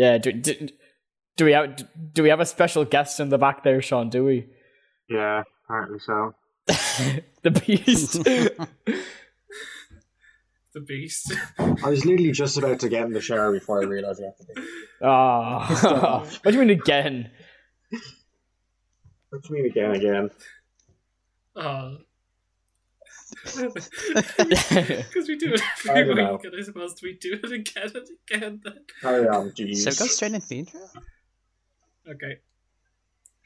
[0.00, 0.16] Yeah.
[0.16, 0.68] Do, do,
[1.36, 1.76] do we have
[2.14, 4.08] do we have a special guest in the back there, Sean?
[4.08, 4.48] Do we?
[5.10, 6.34] Yeah, apparently so.
[7.42, 8.26] the beast.
[10.72, 11.34] The beast.
[11.58, 14.36] I was literally just about to get in the shower before I realised I had
[14.36, 14.68] to be.
[15.02, 16.20] Ah.
[16.42, 17.28] what do you mean again?
[19.30, 20.30] What do you mean again, again?
[21.56, 21.96] Oh.
[23.44, 26.32] Because we do it every don't know.
[26.32, 28.60] week, and I suppose we do it again and again.
[28.62, 28.78] Then.
[29.00, 29.78] Carry on, jeez.
[29.78, 30.80] So go straight into the intro.
[32.08, 32.38] Okay.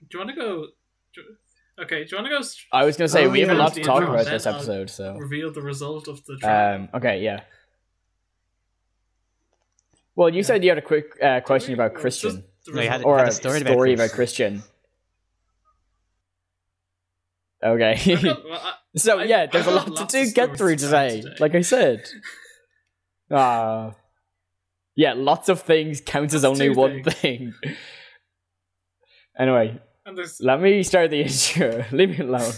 [0.00, 0.66] Do you want to go?
[1.14, 1.36] do-
[1.82, 3.54] Okay, do you want to go st- I was gonna say Oh, we have a
[3.54, 6.74] lot to talk about Then this I'll episode, so reveal the result of the trial?
[6.76, 7.40] um okay, yeah.
[10.16, 12.88] Well, you said you had a quick uh, question about Christian, just the No, you
[12.88, 14.62] had- or had a a story, story about, about Christian.
[17.64, 18.16] Okay.
[18.22, 21.34] Well, I- so I- yeah, there's a lot to do, get through today, today.
[21.40, 22.04] Like I said.
[23.30, 23.90] Uh
[24.96, 27.14] yeah, lots of things counts as only one things.
[27.16, 27.54] thing.
[29.38, 29.80] anyway,
[30.40, 31.84] let me start the intro.
[31.90, 32.52] Leave me alone.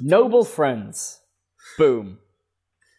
[0.00, 1.20] Noble friends.
[1.76, 2.18] Boom.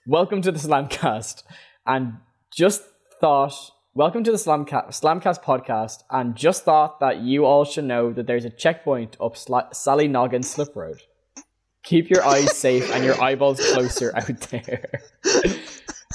[0.06, 1.42] Welcome to the Slamcast.
[1.88, 2.14] And
[2.56, 2.84] just
[3.20, 3.54] thought,
[3.96, 6.04] welcome to the Slamcast, Slamcast podcast.
[6.12, 10.44] And just thought that you all should know that there's a checkpoint up Sla- Sallynoggin
[10.44, 11.02] Slip Road.
[11.84, 15.02] Keep your eyes safe and your eyeballs closer out there.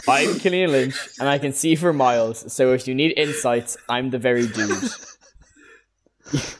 [0.08, 2.52] I'm Cillian Lynch, and I can see for miles.
[2.52, 4.90] So if you need insights, I'm the very dude.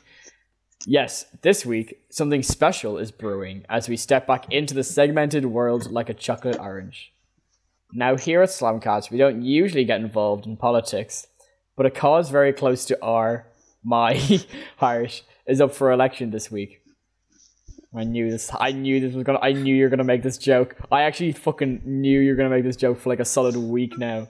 [0.87, 5.91] Yes, this week, something special is brewing as we step back into the segmented world
[5.91, 7.13] like a chocolate orange.
[7.93, 11.27] Now, here at Slamcast, we don't usually get involved in politics,
[11.77, 13.47] but a cause very close to our,
[13.83, 14.21] my
[14.81, 16.81] Irish, is up for election this week.
[17.95, 18.51] I knew this.
[18.59, 19.41] I knew this was gonna.
[19.43, 20.77] I knew you were gonna make this joke.
[20.93, 23.99] I actually fucking knew you were gonna make this joke for like a solid week
[23.99, 24.29] now.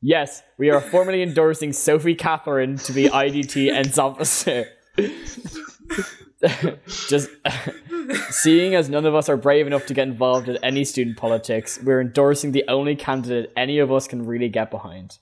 [0.00, 4.66] Yes, we are formally endorsing Sophie Catherine to be IDT Ents officer.
[7.08, 7.28] Just
[8.30, 11.78] seeing as none of us are brave enough to get involved in any student politics,
[11.82, 15.18] we're endorsing the only candidate any of us can really get behind.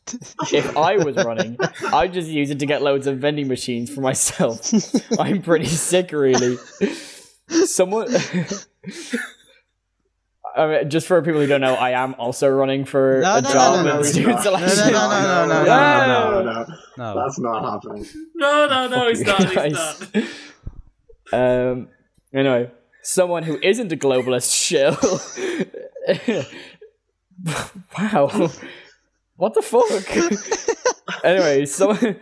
[0.52, 1.56] If I was running,
[1.92, 4.70] I'd just use it to get loads of vending machines for myself.
[5.18, 6.56] I'm pretty sick, really.
[7.48, 8.08] Someone.
[10.56, 13.42] I mean, just for people who don't know, I am also running for No, a
[13.42, 14.92] no, no, job no, in no, student no, selection.
[14.92, 17.14] no, no, no, no, no, no, no, No.
[17.24, 18.06] That's not happening.
[18.36, 19.42] No, no, no, he's not.
[19.42, 20.14] He's Nice.
[20.14, 20.24] not.
[21.32, 21.88] Um,
[22.32, 22.70] anyway,
[23.02, 24.96] someone who isn't a globalist shill.
[27.98, 28.50] wow.
[29.36, 31.24] What the fuck?
[31.24, 32.16] anyway, someone.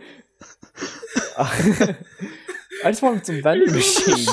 [1.37, 1.95] I
[2.85, 4.29] just wanted some vending machines.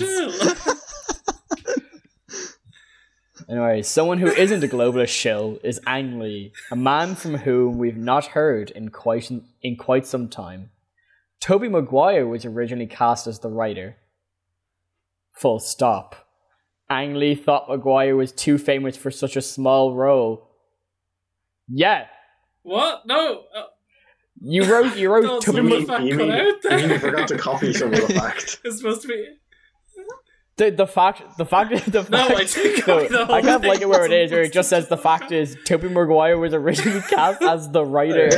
[3.50, 7.96] Anyway, someone who isn't a globalist shill is Ang Lee, a man from whom we've
[7.96, 9.28] not heard in quite
[9.60, 10.70] in quite some time.
[11.40, 13.96] Tobey Maguire was originally cast as the writer.
[15.40, 16.26] Full stop.
[16.90, 20.48] Ang Lee thought Maguire was too famous for such a small role.
[21.68, 22.06] Yeah,
[22.62, 23.06] What?
[23.06, 23.44] No.
[23.56, 23.62] Uh,
[24.42, 26.78] you wrote you wrote Don't You of mean, you, mean, out there.
[26.78, 28.58] you mean you forgot to copy some of the fact?
[28.64, 29.24] it's supposed to be.
[30.56, 33.40] the, the fact the fact is the No, fact, I did no, copy the I
[33.42, 35.88] kind of like it where it is, where it just says the fact is Tobey
[35.88, 38.30] Maguire was originally cast as the writer.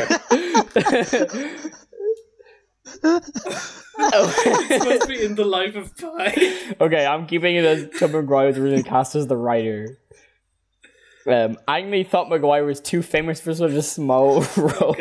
[2.85, 6.75] It's supposed to be in the life of Pi.
[6.81, 9.99] okay, I'm keeping it as Tobey Maguire was originally cast as the writer.
[11.27, 14.97] Um, Ang Lee thought Maguire was too famous for such a small role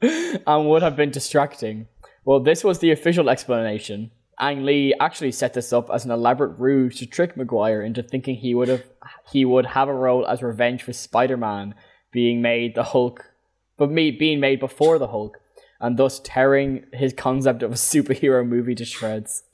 [0.00, 1.88] and would have been distracting.
[2.24, 4.10] Well, this was the official explanation.
[4.40, 8.36] Ang Lee actually set this up as an elaborate ruse to trick Maguire into thinking
[8.36, 8.84] he would have
[9.30, 11.74] he would have a role as revenge for Spider-Man
[12.12, 13.32] being made the Hulk,
[13.76, 15.38] but me being made before the Hulk,
[15.80, 19.44] and thus tearing his concept of a superhero movie to shreds.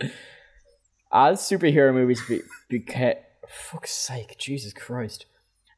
[1.13, 3.17] As superhero movies be- became,
[3.49, 5.27] fuck's sake, Jesus Christ.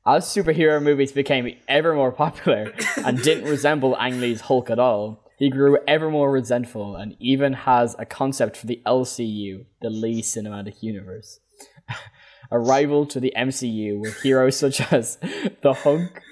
[0.06, 2.72] As superhero movies became ever more popular
[3.04, 7.52] and didn't resemble Ang Lee's Hulk at all, he grew ever more resentful and even
[7.52, 11.40] has a concept for the LCU, the Lee Cinematic Universe.
[12.50, 15.16] a rival to the MCU with heroes such as
[15.62, 16.22] the Hulk,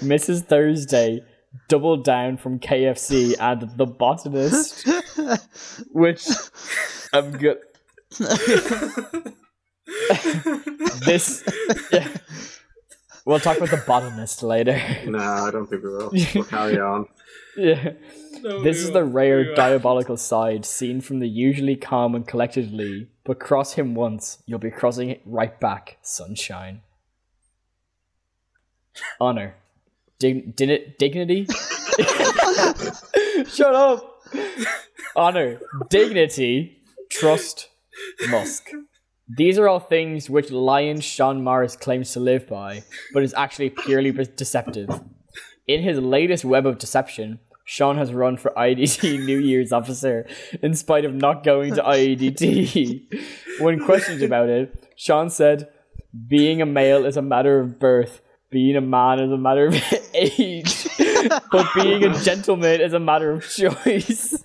[0.00, 0.44] Mrs.
[0.44, 1.22] Thursday,
[1.68, 4.86] Double Down from KFC, and The Botanist,
[5.92, 6.26] which
[7.12, 7.58] I'm good.
[11.06, 11.42] this.
[11.92, 12.08] Yeah.
[13.24, 14.80] We'll talk about The Botanist later.
[15.06, 16.10] no, I don't think we will.
[16.34, 17.06] We'll carry on.
[17.56, 17.92] yeah.
[18.42, 23.08] No, This is the rare diabolical side seen from the usually calm and collected Lee,
[23.24, 26.82] but cross him once, you'll be crossing it right back, sunshine.
[29.20, 29.56] Honor.
[30.20, 31.46] Dignity?
[33.46, 34.20] Shut up.
[34.34, 34.66] Oh,
[35.16, 35.60] Honor,
[35.90, 37.68] dignity, trust,
[38.28, 38.70] Musk.
[39.36, 42.82] These are all things which Lion Sean Morris claims to live by,
[43.12, 44.88] but is actually purely deceptive.
[45.66, 50.26] In his latest web of deception, Sean has run for IDT New Year's officer
[50.62, 53.02] in spite of not going to IDT.
[53.60, 55.68] when questioned about it, Sean said,
[56.26, 59.74] Being a male is a matter of birth, being a man is a matter of
[60.14, 60.88] age,
[61.50, 64.42] but being a gentleman is a matter of choice.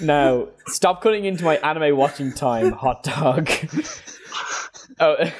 [0.00, 3.48] now, stop cutting into my anime watching time, hot dog.
[5.00, 5.30] oh.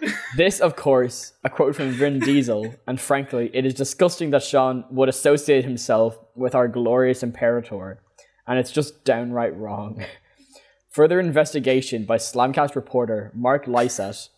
[0.36, 4.84] this, of course, a quote from Vin Diesel, and frankly, it is disgusting that Sean
[4.90, 8.00] would associate himself with our glorious Imperator,
[8.48, 10.04] and it's just downright wrong.
[10.92, 14.28] Further investigation by Slamcast reporter Mark Lysett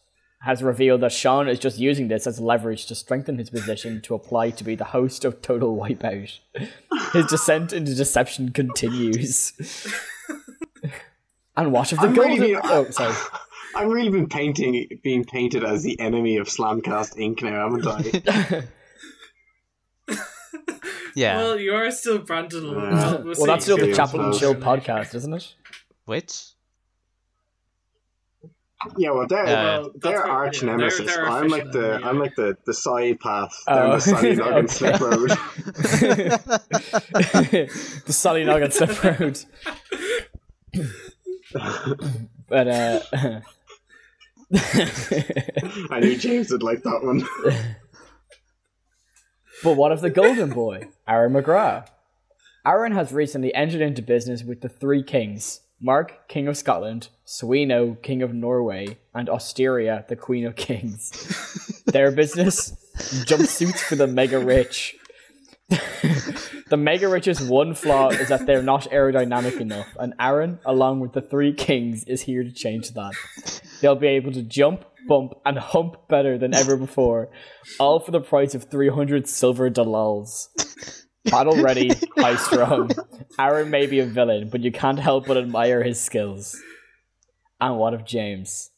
[0.43, 4.15] has revealed that Sean is just using this as leverage to strengthen his position to
[4.15, 6.39] apply to be the host of Total Wipeout.
[7.13, 9.53] His descent into deception continues.
[11.57, 12.39] and watch of the I'm golden.
[12.41, 13.15] really- oh, sorry.
[13.77, 17.43] I've really been painting, being painted as the enemy of Slamcast Inc.
[17.43, 18.63] now, haven't I?
[21.17, 21.37] Yeah.
[21.37, 22.71] Well, you are still Brandon.
[22.71, 25.55] Uh, Well, we'll Well, that's still the Yeah, Chapel and Chill podcast, isn't it?
[26.07, 26.45] Which?
[28.99, 31.07] Yeah, well, they're, Uh, Well, they're that's what- arch yeah, they're- nemesis.
[31.07, 32.21] they're I'm like the enemy, I'm yeah.
[32.23, 35.01] like the the side path Oh, the Sunny Noggin Slip.
[35.01, 35.31] Road.
[38.05, 39.39] the Solly Nugget Slip Road.
[42.49, 43.01] but, uh.
[45.91, 47.27] I knew James would like that one.
[49.63, 51.89] But what of the golden boy, Aaron McGrath?
[52.67, 58.01] Aaron has recently entered into business with the three kings Mark, King of Scotland, Sweno,
[58.03, 61.83] King of Norway, and Osteria, the Queen of Kings.
[61.87, 62.73] Their business
[63.27, 64.97] jumpsuits for the mega rich.
[65.69, 71.13] the mega rich's one flaw is that they're not aerodynamic enough, and Aaron, along with
[71.13, 73.13] the three kings, is here to change that.
[73.81, 77.31] They'll be able to jump, bump, and hump better than ever before,
[77.81, 80.49] all for the price of 300 silver dalals.
[81.31, 82.91] Battle ready, high strung.
[83.39, 86.61] Aaron may be a villain, but you can't help but admire his skills.
[87.61, 88.71] And what of James?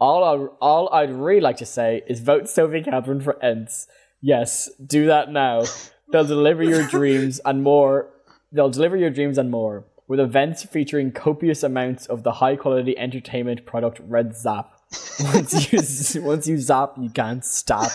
[0.00, 3.86] All, I, all I'd really like to say is vote Sophie Catherine for Ents.
[4.20, 5.64] Yes, do that now.
[6.10, 8.10] They'll deliver your dreams and more.
[8.50, 12.98] They'll deliver your dreams and more with events featuring copious amounts of the high quality
[12.98, 14.70] entertainment product Red Zap.
[15.20, 17.90] Once you once you zap, you can't stop.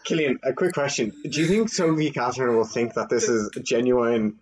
[0.06, 4.40] Cillian, a quick question: Do you think Sophie Catherine will think that this is genuine,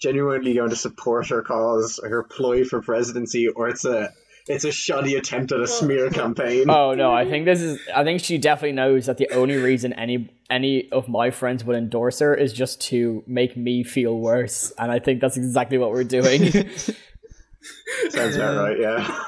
[0.00, 4.12] genuinely going to support her cause, her ploy for presidency, or it's a
[4.48, 6.70] it's a shoddy attempt at a smear campaign?
[6.70, 7.80] Oh no, I think this is.
[7.94, 11.76] I think she definitely knows that the only reason any any of my friends would
[11.76, 15.90] endorse her is just to make me feel worse, and I think that's exactly what
[15.90, 16.52] we're doing.
[18.10, 18.78] Sounds about right.
[18.78, 19.24] Yeah.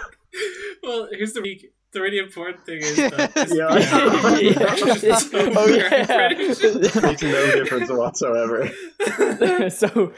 [0.82, 3.68] Well, here's the really, the really important thing is that this Yeah.
[3.68, 6.28] PR oh yeah.
[7.02, 8.68] Makes no difference whatsoever.
[9.70, 10.12] so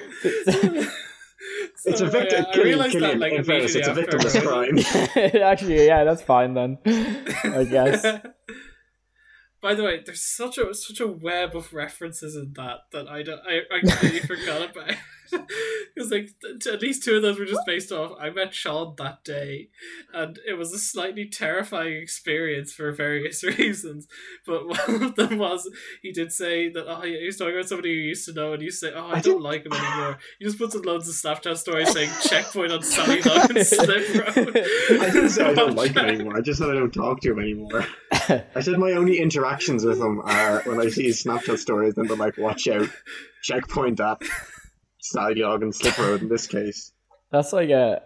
[1.84, 2.44] It's So, a victim.
[2.44, 4.42] yeah, I Cillian, Cillian, that like in fairness, it's a immediately victimless
[5.32, 5.42] crime.
[5.42, 6.78] actually, yeah, that's fine then.
[6.84, 8.02] I guess.
[9.62, 13.22] By the way, there's such a such a web of references in that that I
[13.22, 14.94] don't I, I completely forgot about.
[15.94, 16.28] Because like
[16.60, 18.12] t- at least two of those were just based off.
[18.20, 19.70] I met Sean that day,
[20.12, 24.06] and it was a slightly terrifying experience for various reasons.
[24.46, 25.70] But one of them was
[26.02, 28.52] he did say that oh yeah, he was talking about somebody you used to know,
[28.52, 30.18] and you say oh I, I don't like him anymore.
[30.38, 34.14] He just puts in loads of Snapchat stories saying checkpoint on Sunny Dog and Slip
[34.14, 34.56] Road.
[34.56, 36.36] I didn't say I don't like him anymore.
[36.36, 37.86] I just said I don't talk to him anymore.
[38.28, 42.08] I said my only interactions with him are when I see his Snapchat stories and
[42.08, 42.88] they're like, watch out,
[43.42, 44.20] checkpoint that.
[45.10, 46.92] Sally Dog and Slip Road in this case.
[47.30, 48.02] That's like a.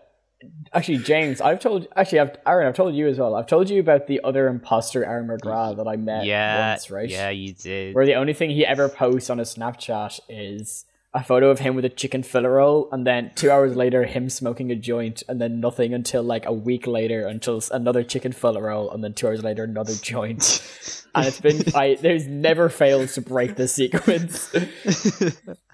[0.73, 1.87] Actually, James, I've told.
[1.97, 3.35] Actually, I've Aaron, I've told you as well.
[3.35, 6.71] I've told you about the other imposter, Aaron McGrath, that I met yeah.
[6.71, 7.09] once, right?
[7.09, 7.95] Yeah, you did.
[7.95, 11.75] Where the only thing he ever posts on his Snapchat is a photo of him
[11.75, 15.41] with a chicken fillet roll, and then two hours later, him smoking a joint, and
[15.41, 19.27] then nothing until like a week later, until another chicken fillet roll, and then two
[19.27, 20.63] hours later, another joint.
[21.15, 24.55] and it's been, I there's never fails to break the sequence.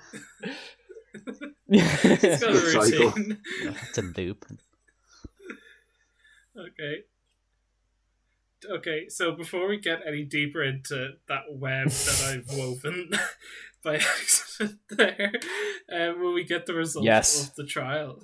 [1.69, 3.11] It's got a Cycle.
[3.11, 3.39] routine.
[3.63, 4.45] It's a loop.
[6.57, 7.05] Okay.
[8.69, 13.11] Okay, so before we get any deeper into that web that I've woven
[13.85, 15.33] by accident there,
[15.93, 17.49] uh, will we get the results Yes.
[17.49, 18.19] of the trial?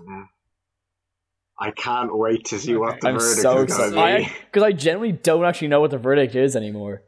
[1.61, 2.99] I can't wait to see what Okay.
[3.03, 3.95] the I'm verdict so is excited.
[3.95, 4.37] going to be.
[4.47, 7.03] because I generally don't actually know what the verdict is anymore.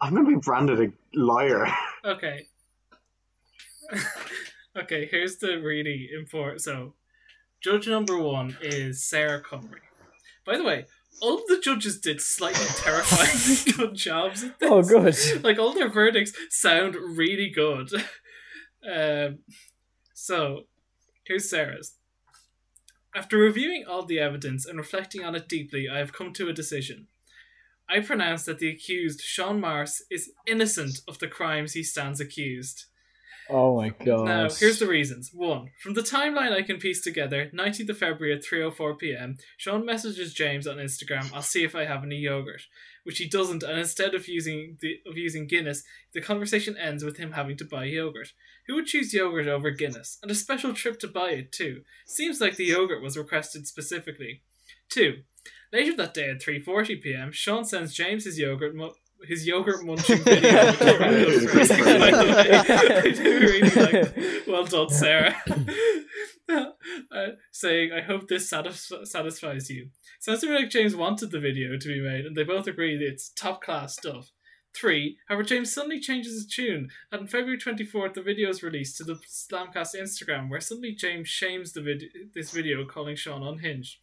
[0.00, 1.66] I'm going to be branded a liar.
[2.04, 2.48] Okay.
[4.76, 6.60] Okay, here's the really important.
[6.60, 6.94] So,
[7.60, 9.80] judge number one is Sarah Cumry.
[10.44, 10.86] By the way,
[11.20, 14.70] all of the judges did slightly terrifying good jobs at this.
[14.70, 15.44] Oh, good.
[15.44, 17.90] Like, all their verdicts sound really good.
[18.86, 19.38] Um,
[20.12, 20.64] so,
[21.26, 21.94] here's Sarah's.
[23.14, 26.52] After reviewing all the evidence and reflecting on it deeply, I have come to a
[26.52, 27.06] decision.
[27.88, 32.84] I pronounce that the accused, Sean Mars, is innocent of the crimes he stands accused.
[33.50, 34.24] Oh my god.
[34.24, 35.30] Now, here's the reasons.
[35.32, 39.84] One, from the timeline I can piece together, 19th of February at 3.04 pm, Sean
[39.84, 42.62] messages James on Instagram, I'll see if I have any yogurt.
[43.04, 45.82] Which he doesn't, and instead of using the of using Guinness,
[46.14, 48.32] the conversation ends with him having to buy yogurt.
[48.66, 50.18] Who would choose yogurt over Guinness?
[50.22, 51.82] And a special trip to buy it, too.
[52.06, 54.40] Seems like the yogurt was requested specifically.
[54.88, 55.22] Two,
[55.70, 58.74] later that day at 3.40 pm, Sean sends James his yogurt
[59.26, 60.66] his yogurt munching video.
[60.66, 62.96] which is really good by the way.
[62.96, 64.46] I do really like.
[64.46, 65.34] Well done, Sarah.
[66.48, 69.88] uh, saying, I hope this satisf- satisfies you.
[70.20, 72.96] Sounds to me like James wanted the video to be made, and they both agree
[72.96, 74.30] it's top class stuff.
[74.74, 78.96] Three, however, James suddenly changes his tune, and on February 24th, the video is released
[78.96, 83.98] to the Slamcast Instagram, where suddenly James shames the vid- this video, calling Sean unhinged.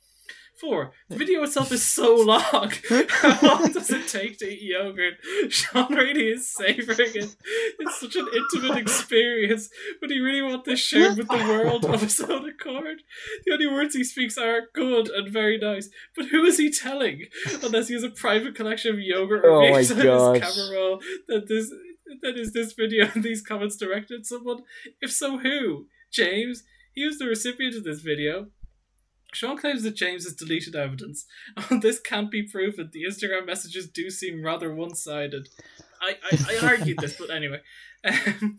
[0.61, 2.71] Four, the video itself is so long.
[3.09, 5.15] How long does it take to eat yogurt?
[5.49, 7.35] Sean really is savouring it.
[7.79, 12.01] It's such an intimate experience, but he really wants this shared with the world of
[12.01, 13.01] his own accord.
[13.43, 17.25] The only words he speaks are good and very nice, but who is he telling?
[17.63, 19.97] Unless he has a private collection of yogurt Oh reviews on
[20.35, 21.73] his camera roll that this
[22.21, 24.61] that is this video and these comments directed at someone.
[25.01, 25.87] If so, who?
[26.11, 26.63] James?
[26.93, 28.49] He was the recipient of this video.
[29.33, 31.25] Sean claims that James has deleted evidence.
[31.81, 32.89] this can't be proven.
[32.91, 35.49] The Instagram messages do seem rather one sided.
[36.01, 37.61] I, I, I argued this, but anyway.
[38.03, 38.57] Um,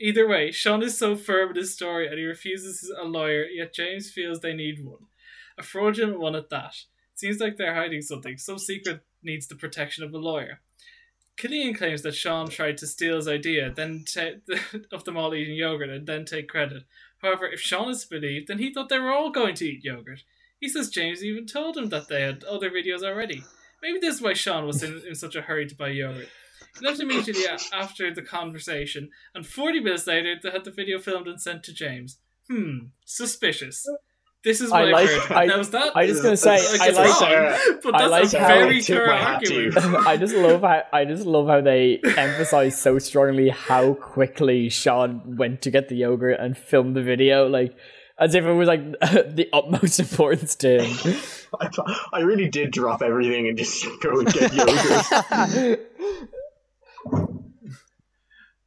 [0.00, 3.72] either way, Sean is so firm in his story and he refuses a lawyer, yet
[3.72, 5.06] James feels they need one.
[5.56, 6.74] A fraudulent one at that.
[7.14, 8.38] Seems like they're hiding something.
[8.38, 10.58] Some secret needs the protection of a lawyer.
[11.38, 14.40] Cillian claims that Sean tried to steal his idea, then ta-
[14.92, 16.84] of them all eating yogurt, and then take credit.
[17.22, 20.24] However, if Sean is believed, then he thought they were all going to eat yogurt.
[20.60, 23.42] He says James even told him that they had other videos already.
[23.82, 26.28] Maybe this is why Sean was in, in such a hurry to buy yogurt.
[26.78, 31.28] He left immediately after the conversation, and 40 minutes later, they had the video filmed
[31.28, 32.18] and sent to James.
[32.48, 33.86] Hmm, suspicious.
[34.44, 35.32] This is what I I like- heard.
[35.36, 37.58] I- now, is that I just gonna say like, I like wrong, Sarah.
[37.82, 40.06] but I that's like a how- very Tip thorough my hat to argument.
[40.06, 45.36] I just love how I just love how they emphasize so strongly how quickly Sean
[45.36, 47.76] went to get the yogurt and filmed the video, like
[48.18, 51.16] as if it was like the utmost importance to him.
[51.60, 51.68] I,
[52.12, 55.90] I really did drop everything and just go and get yogurt.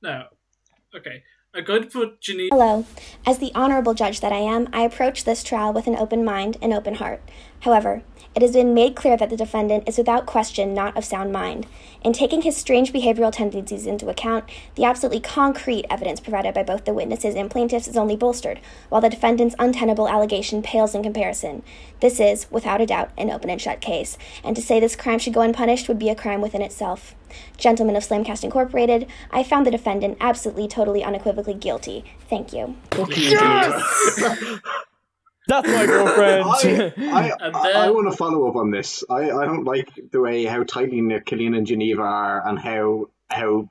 [0.02, 0.24] No.
[0.96, 1.24] Okay.
[1.64, 2.50] Going to put Janine.
[2.52, 2.86] Hello.
[3.26, 6.58] As the honorable judge that I am, I approach this trial with an open mind
[6.62, 7.22] and open heart.
[7.66, 8.04] However,
[8.36, 11.66] it has been made clear that the defendant is without question not of sound mind.
[12.04, 14.46] In taking his strange behavioral tendencies into account,
[14.76, 19.02] the absolutely concrete evidence provided by both the witnesses and plaintiffs is only bolstered, while
[19.02, 21.64] the defendant's untenable allegation pales in comparison.
[22.02, 25.18] This is, without a doubt, an open and shut case, and to say this crime
[25.18, 27.16] should go unpunished would be a crime within itself.
[27.58, 32.06] Gentlemen of Slamcast Incorporated, I found the defendant absolutely, totally, unequivocally guilty.
[32.30, 32.76] Thank you.
[35.48, 36.44] That's my girlfriend.
[36.98, 39.04] I, I, And I, then- I want to follow up on this.
[39.10, 43.10] I, I don't like the way how tightly knit Cillian and Geneva are, and how
[43.30, 43.70] how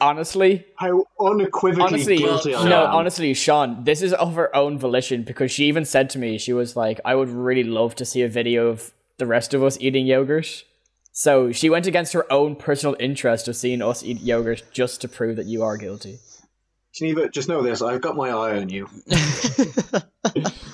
[0.00, 2.94] honestly, how unequivocally honestly, guilty I no, am.
[2.94, 6.52] honestly, Sean, this is of her own volition because she even said to me, she
[6.52, 9.76] was like, "I would really love to see a video of the rest of us
[9.80, 10.64] eating yogurt."
[11.12, 15.08] So she went against her own personal interest of seeing us eat yogurt just to
[15.08, 16.18] prove that you are guilty.
[16.98, 18.88] Geneva, just know this: I've got my eye on you,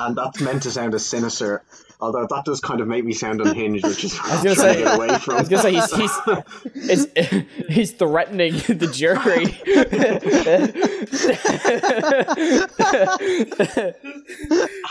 [0.00, 1.62] and that's meant to sound as sinister.
[2.00, 4.54] Although that does kind of make me sound unhinged, which is I was trying gonna
[4.56, 5.34] say, get away from.
[5.36, 5.94] I was gonna say he's
[6.88, 9.46] he's he's, he's threatening the jury.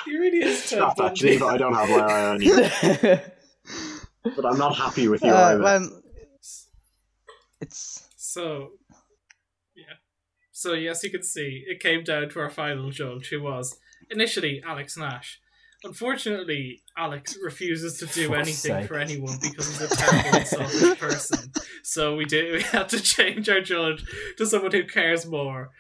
[0.06, 1.20] He really is Ted Stop that, Bundy.
[1.20, 1.46] Geneva.
[1.46, 2.56] I don't have my eye on you,
[4.36, 5.64] but I'm not happy with you Uh, either.
[5.64, 6.02] well,
[7.62, 8.83] it's So, yeah.
[10.64, 13.76] So, yes, you can see it came down to our final judge, who was
[14.10, 15.42] initially Alex Nash.
[15.84, 18.88] Unfortunately, Alex refuses to do Fuck's anything sake.
[18.88, 21.52] for anyone because he's a terrible and selfish person.
[21.84, 22.54] So we did.
[22.54, 24.06] We had to change our judge
[24.38, 25.72] to someone who cares more.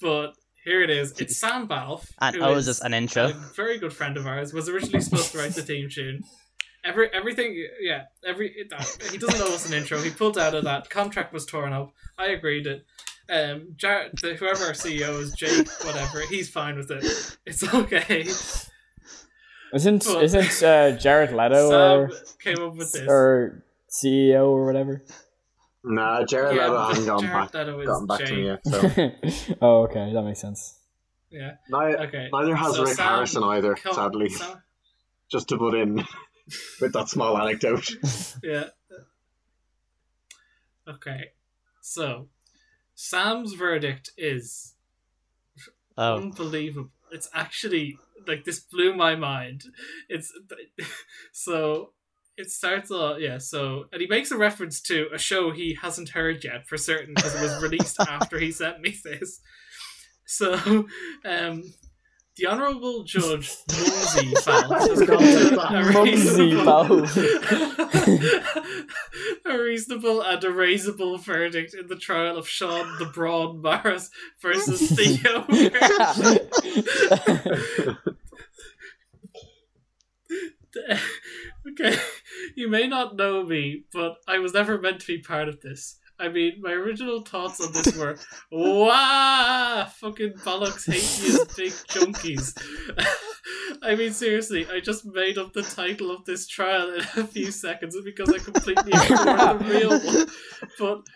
[0.00, 0.30] But
[0.64, 1.20] Here it is.
[1.20, 2.10] It's Sam Balfe.
[2.18, 3.34] And who oh, is this an a intro?
[3.54, 4.54] very good friend of ours.
[4.54, 6.22] Was originally supposed to write the theme tune.
[6.82, 9.98] Every everything, yeah, every that, he doesn't know it's an intro.
[10.00, 10.88] He pulled out of that.
[10.88, 11.92] Contract was torn up.
[12.16, 12.86] I agreed it.
[13.30, 17.04] Um, Jar- the, whoever our CEO is, Jake, whatever, he's fine with it.
[17.46, 18.26] It's okay.
[19.72, 22.10] Isn't Well- isn't uh, Jared Leto Sam or,
[22.42, 23.06] came up with this.
[23.08, 25.04] or CEO or whatever?
[25.84, 28.60] Nah, Jared Yeah, Leto hasn't gone Jared back, Leto gotten back to me yet.
[28.66, 30.76] So oh, okay, that makes sense.
[31.30, 31.52] Yeah.
[31.68, 32.28] neither, Okay.
[32.32, 33.74] neither has So Rick Sam- Harrison either.
[33.76, 34.60] Come- sadly, Sam-
[35.30, 35.94] just to put in
[36.80, 37.88] with that small anecdote.
[38.42, 38.64] Yeah.
[40.88, 41.30] Okay.
[41.80, 42.26] So,
[43.02, 44.74] Sam's verdict is
[45.96, 46.90] Oh, unbelievable.
[47.10, 49.64] It's actually like this blew my mind.
[50.10, 50.30] It's
[51.32, 51.92] so
[52.36, 53.38] it starts off yeah.
[53.38, 57.14] So and he makes a reference to a show he hasn't heard yet for certain
[57.14, 59.40] because it was released after he sent me this.
[60.26, 60.86] So,
[61.24, 61.72] um.
[62.40, 67.04] The Honourable Judge Mumsy Balfe has come to a reasonable,
[69.44, 74.08] a reasonable and erasable verdict in the trial of Sean the Braun Morris
[74.40, 75.44] versus Theo
[81.68, 81.98] okay,
[82.54, 85.98] you may not know me, but I was never meant to be part of this.
[86.20, 88.18] I mean, my original thoughts on this were,
[88.50, 92.54] "Wow, fucking bollocks, hate you, big junkies."
[93.82, 97.50] I mean, seriously, I just made up the title of this trial in a few
[97.50, 100.26] seconds because I completely ignored the real one.
[100.78, 101.06] But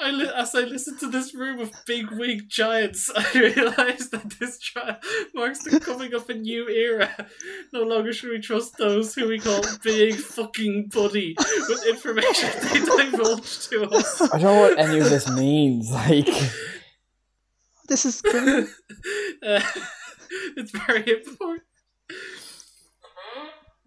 [0.00, 4.34] I li- as I listened to this room of big wig giants, I realised that
[4.38, 4.96] this trial
[5.34, 7.10] marks the coming of a new era.
[7.72, 11.34] No longer should we trust those who we call big fucking buddy
[11.68, 14.20] with information they divulge to us.
[14.32, 15.90] I don't know what any of this means.
[15.90, 16.28] Like,
[17.88, 18.68] this is great.
[19.46, 19.60] Uh,
[20.56, 21.62] it's very important.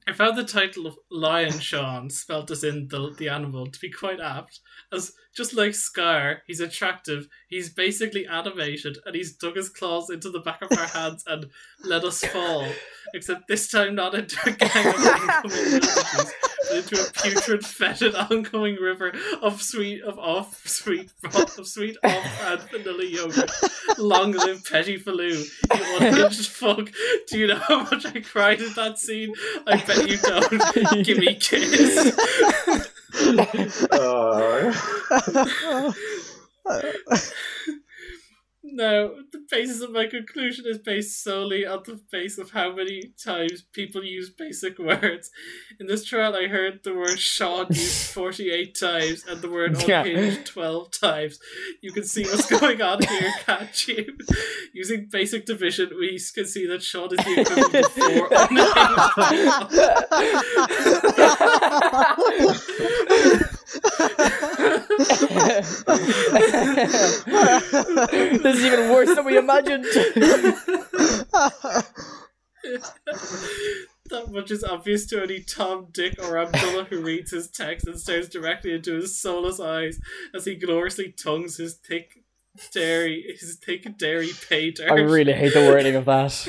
[0.07, 3.91] I found the title of Lion Sean, spelt as in the, the animal, to be
[3.91, 4.61] quite apt.
[4.93, 10.29] As just like Scar, he's attractive, he's basically animated, and he's dug his claws into
[10.29, 11.47] the back of our hands and
[11.83, 12.69] let us fall.
[13.13, 16.33] Except this time not into a gang of incoming villages,
[16.69, 22.61] but into a putrid, fetid, oncoming river of sweet, of off, sweet, of sweet off-brand
[22.69, 23.51] vanilla yogurt.
[23.97, 25.43] Long live Petty Faloo,
[25.75, 26.89] you unhinged fuck.
[27.27, 29.33] Do you know how much I cried at that scene?
[29.65, 31.05] I bet you don't.
[31.05, 32.13] Give me a kiss.
[33.89, 34.71] Uh,
[38.77, 43.11] No, the basis of my conclusion is based solely on the base of how many
[43.17, 45.31] times people use basic words.
[45.79, 50.01] In this trial, I heard the word Sean used 48 times and the word Yeah.
[50.03, 51.39] unhinged 12 times.
[51.81, 54.15] You can see what's going on here, can't you?
[54.75, 58.27] Using basic division, we can see that Sean is the equivalent of four
[63.41, 63.81] unhinged this
[68.55, 69.85] is even worse than we imagined.
[74.09, 77.99] That much is obvious to any Tom, Dick, or Abdullah who reads his text and
[77.99, 79.99] stares directly into his soulless eyes
[80.33, 82.23] as he gloriously tongues his thick
[82.73, 84.89] dairy, his thick dairy pay dirt.
[84.89, 86.47] I really hate the wording of that.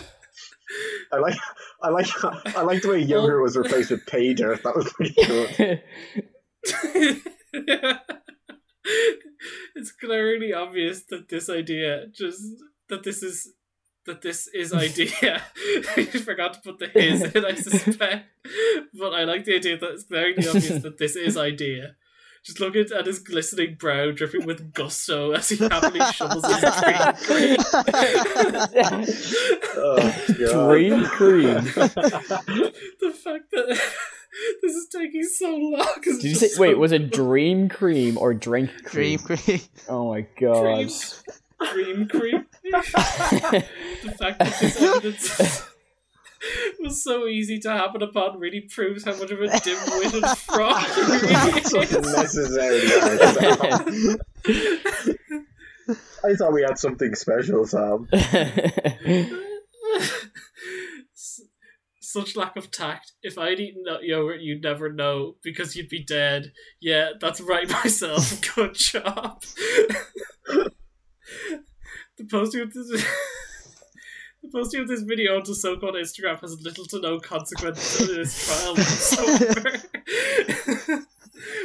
[1.13, 1.35] I like,
[1.83, 2.07] I like,
[2.57, 4.63] I like the way yogurt was replaced with pay dirt.
[4.63, 5.83] That was pretty good.
[9.75, 12.43] it's glaringly obvious that this idea just
[12.89, 13.53] that this is
[14.07, 15.43] that this is idea.
[15.97, 18.27] I forgot to put the his in, I suspect.
[18.95, 21.97] But I like the idea that it's glaringly obvious that this is idea.
[22.45, 26.61] Just look at, at his glistening brow dripping with gusto as he happily shovels his
[26.81, 27.57] green cream.
[29.77, 30.69] Oh, God.
[30.69, 31.55] Dream cream.
[31.55, 33.81] the fact that
[34.63, 35.89] this is taking so long.
[36.03, 36.49] Did you say?
[36.49, 39.19] so Wait, was it dream cream or drink cream?
[39.19, 39.61] Dream cream.
[39.89, 40.91] Oh my god.
[41.73, 42.47] Dream cream.
[42.63, 45.63] the fact that this evidence
[46.79, 51.01] was so easy to happen upon really proves how much of a dim-witted fraud he
[51.03, 52.59] really So is.
[56.25, 58.09] I thought we had something special, Sam.
[62.11, 63.13] Such lack of tact.
[63.23, 66.53] If I'd eaten that yogurt, you'd never know because you'd be dead.
[66.81, 68.41] Yeah, that's right myself.
[68.55, 69.43] Good job.
[70.47, 70.73] the
[72.31, 73.07] posting of this.
[74.41, 78.47] The posting of this video onto so-called Instagram has little to no consequence in this
[78.47, 79.79] trial whatsoever.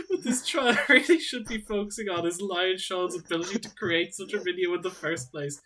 [0.07, 4.33] what this trial really should be focusing on is Lion Sean's ability to create such
[4.33, 5.61] a video in the first place.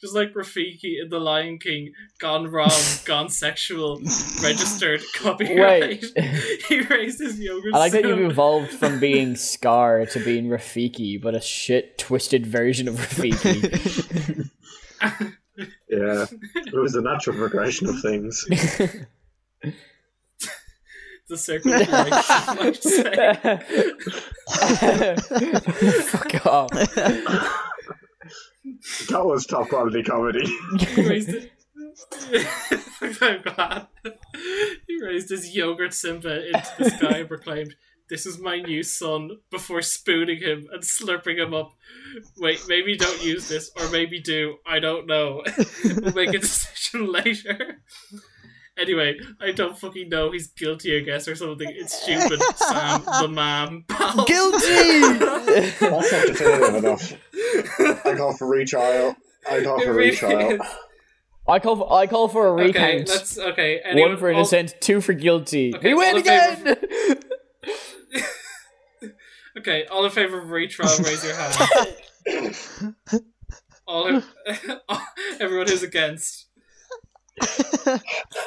[0.00, 2.70] Just like Rafiki in The Lion King, gone wrong,
[3.04, 4.00] gone sexual,
[4.42, 6.04] registered copyright.
[6.68, 11.20] he raised his younger I like that you've evolved from being Scar to being Rafiki,
[11.20, 14.48] but a shit twisted version of Rafiki.
[15.88, 18.44] Yeah, it was a natural progression of things.
[21.28, 22.30] the circle of life.
[22.30, 23.34] I'd like say.
[26.02, 27.64] Fuck off.
[29.08, 30.46] That was top quality comedy.
[30.78, 31.48] He raised.
[33.00, 33.86] I'm oh glad.
[34.86, 37.74] He raised his yogurt Simba into the sky and proclaimed,
[38.08, 41.72] This is my new son, before spooning him and slurping him up.
[42.38, 44.56] Wait, maybe don't use this, or maybe do.
[44.66, 45.42] I don't know.
[45.84, 47.82] we'll make a decision later.
[48.78, 50.30] Anyway, I don't fucking know.
[50.30, 51.68] He's guilty, I guess, or something.
[51.68, 52.40] It's stupid.
[52.56, 54.24] Sam, the man, pal.
[54.24, 55.00] Guilty!
[55.80, 55.80] That's
[56.12, 57.12] not definitive enough.
[58.06, 59.16] I call for retrial.
[59.50, 60.50] I call for really retrial.
[60.52, 60.60] is.
[61.48, 62.64] I call for, I call for a Okay,
[62.96, 63.08] recount.
[63.08, 63.38] let's.
[63.38, 65.74] Okay, anyone, One for all- innocent, two for guilty.
[65.74, 66.76] Okay, we win all in again!
[69.56, 72.54] Okay, all in favor of retrial, raise your hand.
[73.88, 74.22] All in,
[75.40, 76.46] everyone who's against.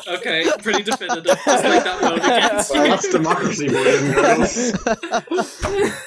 [0.07, 1.25] Okay, pretty definitive.
[1.25, 2.71] Just like that vote against.
[2.73, 4.71] Well, that's democracy, boys and girls.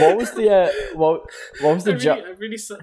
[0.00, 1.22] what was the uh, what,
[1.60, 2.18] what was I the really, job?
[2.26, 2.78] I really so,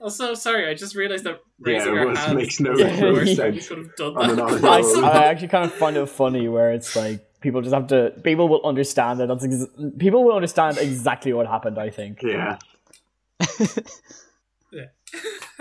[0.00, 0.68] also sorry.
[0.68, 3.68] I just realized that Yeah, raising it our hands makes no Yeah, more we sense.
[3.68, 4.64] could have done that.
[4.64, 5.08] I.
[5.08, 8.48] I actually kind of find it funny where it's like people just have to people
[8.48, 9.66] will understand that that's ex-
[9.98, 11.78] people will understand exactly what happened.
[11.78, 12.22] I think.
[12.22, 12.58] Yeah.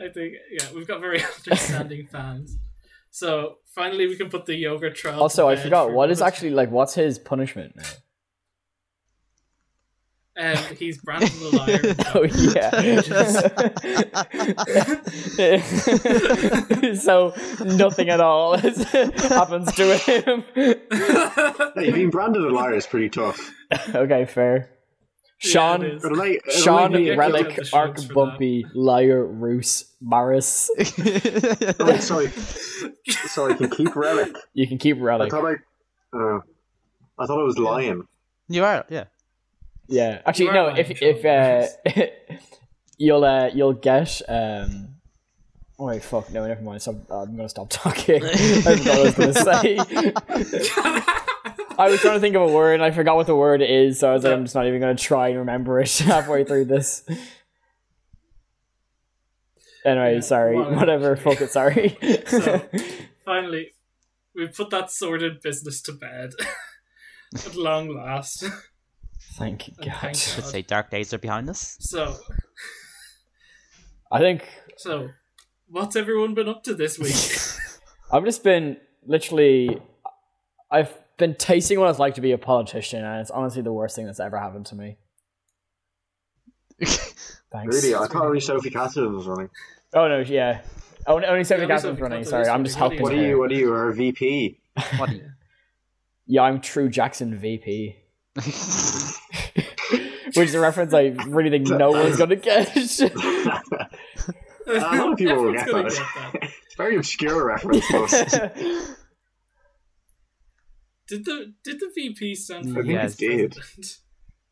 [0.00, 2.58] I think yeah, we've got very understanding fans.
[3.10, 5.20] So finally, we can put the yogurt trial.
[5.20, 6.70] Also, to I forgot for what is actually like.
[6.70, 7.84] What's his punishment now?
[10.36, 11.80] Um, he's branded a liar.
[12.16, 12.70] Oh yeah.
[16.94, 17.32] so
[17.64, 20.44] nothing at all happens to him.
[21.76, 23.52] Hey, being branded a liar is pretty tough.
[23.94, 24.73] okay, fair.
[25.38, 26.04] Sean, Yeah, it is.
[26.04, 29.84] It'll make, it'll Sean, make me- get Relic, kicked out the Arc, Bumpy, Liar, Roos,
[30.00, 30.70] Maris.
[30.78, 32.28] Wait, sorry.
[33.28, 34.34] so I can keep Relic.
[34.54, 35.32] You can keep Relic.
[35.32, 35.60] I Relic.
[36.12, 36.36] thought I.
[36.36, 36.40] Uh,
[37.18, 38.06] I thought it was Lion.
[38.48, 39.04] you are, yeah.
[39.86, 40.64] Yeah, actually, no.
[40.68, 42.04] lying, If Sean, if uh,
[42.98, 44.88] you'll uh, you'll get um.
[45.78, 46.80] Oh wait, fuck no, never mind.
[46.80, 48.24] Stop, I'm gonna stop talking.
[48.24, 51.24] I forgot what I was gonna say.
[51.78, 53.98] I was trying to think of a word, and I forgot what the word is,
[53.98, 56.66] so I was like, I'm just not even gonna try and remember it halfway through
[56.66, 57.04] this.
[59.84, 60.56] Anyway, Yeah, sorry.
[60.56, 61.16] well, Whatever.
[61.16, 61.50] Fuck it.
[61.50, 61.98] Sorry.
[62.26, 62.62] So
[63.24, 63.72] finally,
[64.34, 66.30] we put that sordid business to bed.
[67.34, 68.44] At long last.
[69.36, 69.86] Thank And God.
[70.00, 70.44] thank Let's God.
[70.44, 71.76] say dark days are behind us.
[71.80, 72.16] So,
[74.12, 75.10] I think so,
[75.66, 77.14] what's everyone been up to this week?
[78.12, 79.82] I've just been literally.
[80.70, 83.96] I've been tasting what it's like to be a politician, and it's honestly the worst
[83.96, 84.96] thing that's ever happened to me.
[86.84, 87.82] Thanks.
[87.82, 87.94] Really?
[87.94, 89.50] I thought only Sophie Cassidy was running.
[89.94, 90.62] Oh no, yeah.
[91.06, 92.18] Only, only Sophie only Casson's Sophie running.
[92.20, 93.00] Cassidy Sorry, I'm just helping.
[93.02, 93.28] What What are her.
[93.28, 93.38] you?
[93.38, 93.72] What are you?
[93.72, 94.58] Our VP?
[94.96, 95.30] What do you?
[96.26, 97.96] Yeah, I'm True Jackson VP.
[100.34, 102.74] Which is a reference I really think no one's gonna get.
[103.00, 103.10] a
[104.66, 105.90] lot of people will get that.
[105.90, 106.34] get that.
[106.42, 107.84] It's a very obscure reference.
[111.08, 113.14] But Did the did the VP stand for Yes.
[113.14, 113.98] Vice President?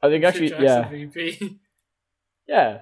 [0.02, 1.58] I think actually, Jackson yeah, VP.
[2.48, 2.78] yeah.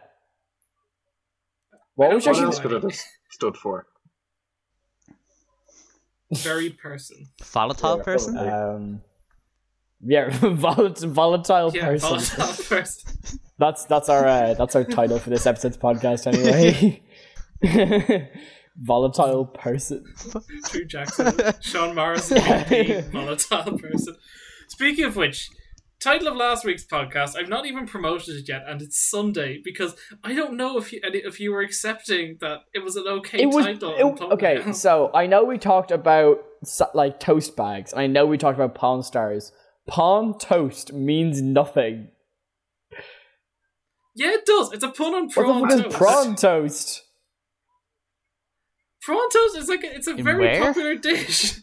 [1.95, 2.45] What was don't what actually?
[2.47, 2.99] else could it have
[3.31, 3.87] stood for?
[6.33, 7.29] Very person.
[7.43, 8.39] Volatile person?
[8.39, 9.03] Um,
[10.03, 12.09] yeah, volatile, volatile Yeah, person.
[12.39, 13.39] volatile person.
[13.59, 17.03] That's that's our uh, that's our title for this episode's podcast anyway.
[18.81, 20.05] volatile person.
[20.67, 21.33] True Jackson.
[21.61, 22.29] Sean Morris,
[23.13, 24.17] volatile person.
[24.69, 25.49] Speaking of which,
[26.01, 29.95] title of last week's podcast, I've not even promoted it yet, and it's Sunday because
[30.25, 33.67] I don't know if you if you were accepting that it was an okay was
[33.67, 33.95] title.
[33.97, 34.73] it- okay.
[34.73, 36.39] So I know we talked about
[36.95, 39.53] like toast bags, I know we talked about Pawn Stars.
[39.89, 42.09] Pawn toast means nothing.
[44.15, 44.73] Yeah, it does.
[44.73, 45.97] It's a pun on What prawn the fuck is toast.
[45.97, 47.03] prawn toast?
[49.03, 50.61] Prawn toast is like a, it's a In very where?
[50.61, 51.61] popular dish.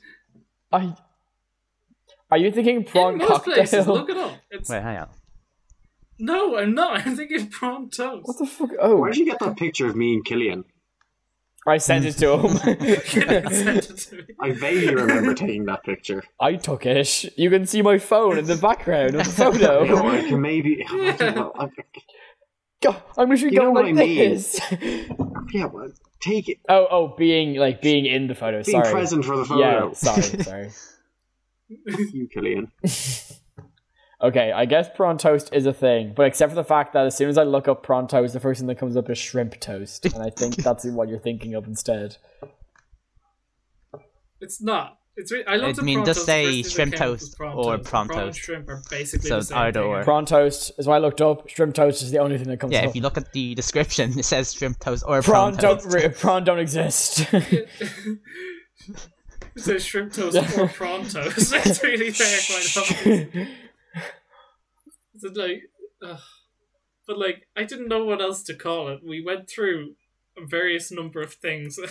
[0.71, 0.95] I.
[2.29, 3.53] Are you thinking prawn In most cocktail?
[3.53, 4.33] places, look it up.
[4.51, 5.09] It's Wait, hang on.
[6.19, 7.05] no, I'm not.
[7.05, 8.27] I'm thinking prawn toast.
[8.27, 8.71] What the fuck?
[8.81, 10.63] Oh, where did you get that picture of me and Cillian?
[11.65, 12.57] I sent it to him.
[12.65, 14.25] it to.
[14.41, 16.23] I vaguely remember taking that picture.
[16.39, 17.37] I took it.
[17.37, 20.07] You can see my phone in the background of the You know, photo.
[20.07, 20.85] I can maybe.
[20.89, 21.69] I don't know, I-
[22.81, 24.17] God, I'm literally You know going what like I mean.
[24.29, 24.59] this.
[25.51, 26.57] Yeah, but take it.
[26.69, 28.63] oh, oh, being like being in the photo.
[28.63, 28.93] Being sorry.
[28.93, 29.59] present for the photo.
[29.59, 30.21] Yeah, photo.
[30.21, 30.69] sorry, sorry.
[31.69, 32.71] you, Cillian.
[34.19, 37.15] Okay, I guess prawn toast is a thing, but except for the fact that as
[37.15, 39.59] soon as I look up prawn toast, the first thing that comes up is shrimp
[39.59, 42.17] toast, and I think that's what you're thinking of instead.
[44.41, 44.96] It's not.
[45.19, 46.25] It's re- I love I mean, prawn just toast.
[46.27, 47.89] Say first thing that shrimp toast was prawn or toast.
[47.89, 48.39] prawn prawn toast.
[48.39, 49.89] shrimp are basically So the it's same either thing.
[49.89, 50.03] or.
[50.03, 51.49] Prawn toast is what I looked up.
[51.49, 52.73] Shrimp toast is the only thing that comes up.
[52.73, 52.89] Yeah, up.
[52.89, 55.93] if you look at the description, it says shrimp toast or prawn prawn, don't toast.
[55.95, 57.25] re- prawn don't exist.
[59.55, 61.51] It says shrimp toast or prawn toast.
[61.65, 63.47] It's really fair, quite obvious.
[65.15, 65.63] It's like,
[66.03, 66.19] ugh.
[67.07, 68.99] but like, I didn't know what else to call it.
[69.03, 69.95] We went through
[70.37, 71.79] a various number of things.
[71.79, 71.89] And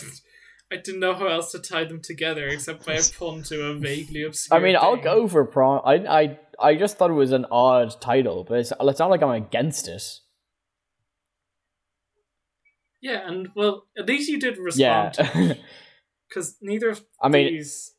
[0.72, 3.74] I didn't know how else to tie them together except by a pun to a
[3.74, 4.59] vaguely obscure.
[4.59, 5.81] I mean, I'll go for prawn.
[5.85, 9.22] I I I just thought it was an odd title, but it's, it's not like
[9.22, 10.02] I'm against it.
[13.00, 15.12] Yeah, and well, at least you did Yeah.
[15.12, 15.59] respond
[16.29, 17.92] because neither of I mean, these.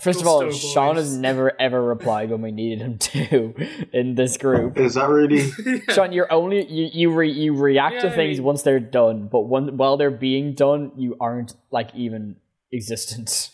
[0.00, 3.54] First of all, Gusto Sean has never ever replied when we needed him to
[3.92, 4.76] in this group.
[4.76, 5.50] Is that really?
[5.90, 8.80] Sean, you're only you you re, you react to Yeah, I things mean- once they're
[8.80, 12.36] done, but when while they're being done, you aren't like even
[12.72, 13.50] existent.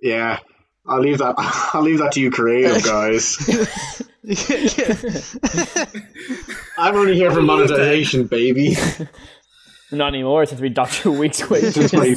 [0.00, 0.38] Yeah.
[0.86, 1.34] I'll leave that.
[1.74, 3.36] I'll leave that to you, creative guys.
[6.78, 8.76] I'm only here for monetization, baby.
[9.92, 11.74] Not anymore since we docked your week's wages.
[11.74, 12.14] Since my,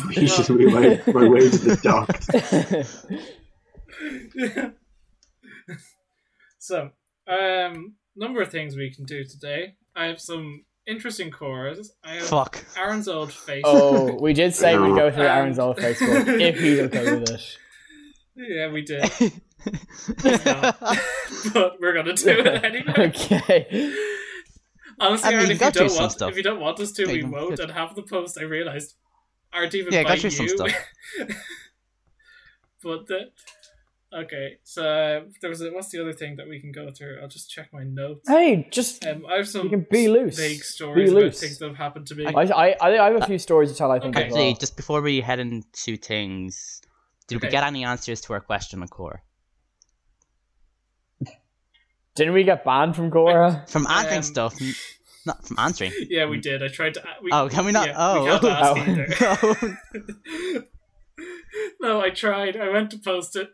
[0.50, 2.30] my, my wages are docked.
[6.60, 6.90] so,
[7.28, 9.76] um, number of things we can do today.
[9.96, 11.92] I have some interesting cores.
[12.04, 12.64] I have Fuck.
[12.78, 13.64] Aaron's old face.
[13.66, 17.58] oh, we did say we'd go through Aaron's old Facebook if he's okay with it.
[18.34, 19.02] Yeah, we did.
[20.24, 20.80] not.
[21.54, 22.94] but we're gonna do it anyway.
[23.10, 23.94] okay.
[25.00, 26.32] Honestly, I mean, Aaron, if you got don't want, stuff.
[26.32, 27.50] if you don't want us to, Yeah, we won't.
[27.52, 27.60] could.
[27.60, 28.96] And half the posts I realized
[29.54, 30.56] aren't even Yeah, by got through some you.
[30.58, 30.72] stuff.
[32.82, 33.32] but the,
[34.14, 37.20] okay, so uh, there was a, what's the other thing that we can go through?
[37.22, 38.28] I'll just check my notes.
[38.28, 40.38] Hey, just Um, I have some You can be loose.
[40.38, 42.26] vague stories Be about things that have happened to me.
[42.26, 43.92] I, I I I have a few stories to tell.
[43.92, 44.26] I think Okay.
[44.26, 44.56] Actually, well.
[44.60, 46.82] just before we head into things,
[47.28, 49.20] did we get any answers to our question on Quora?
[52.16, 53.70] Didn't we get banned from Quora?
[53.70, 54.54] From answering Um, stuff,
[55.26, 55.94] not from answering.
[56.10, 56.62] yeah, we did.
[56.62, 57.04] I tried to.
[57.24, 57.88] We, Oh, can we not?
[57.88, 60.58] yeah, oh, we can't ask Oh.
[61.80, 61.90] no.
[61.90, 62.58] no, I tried.
[62.58, 63.50] I went to post it.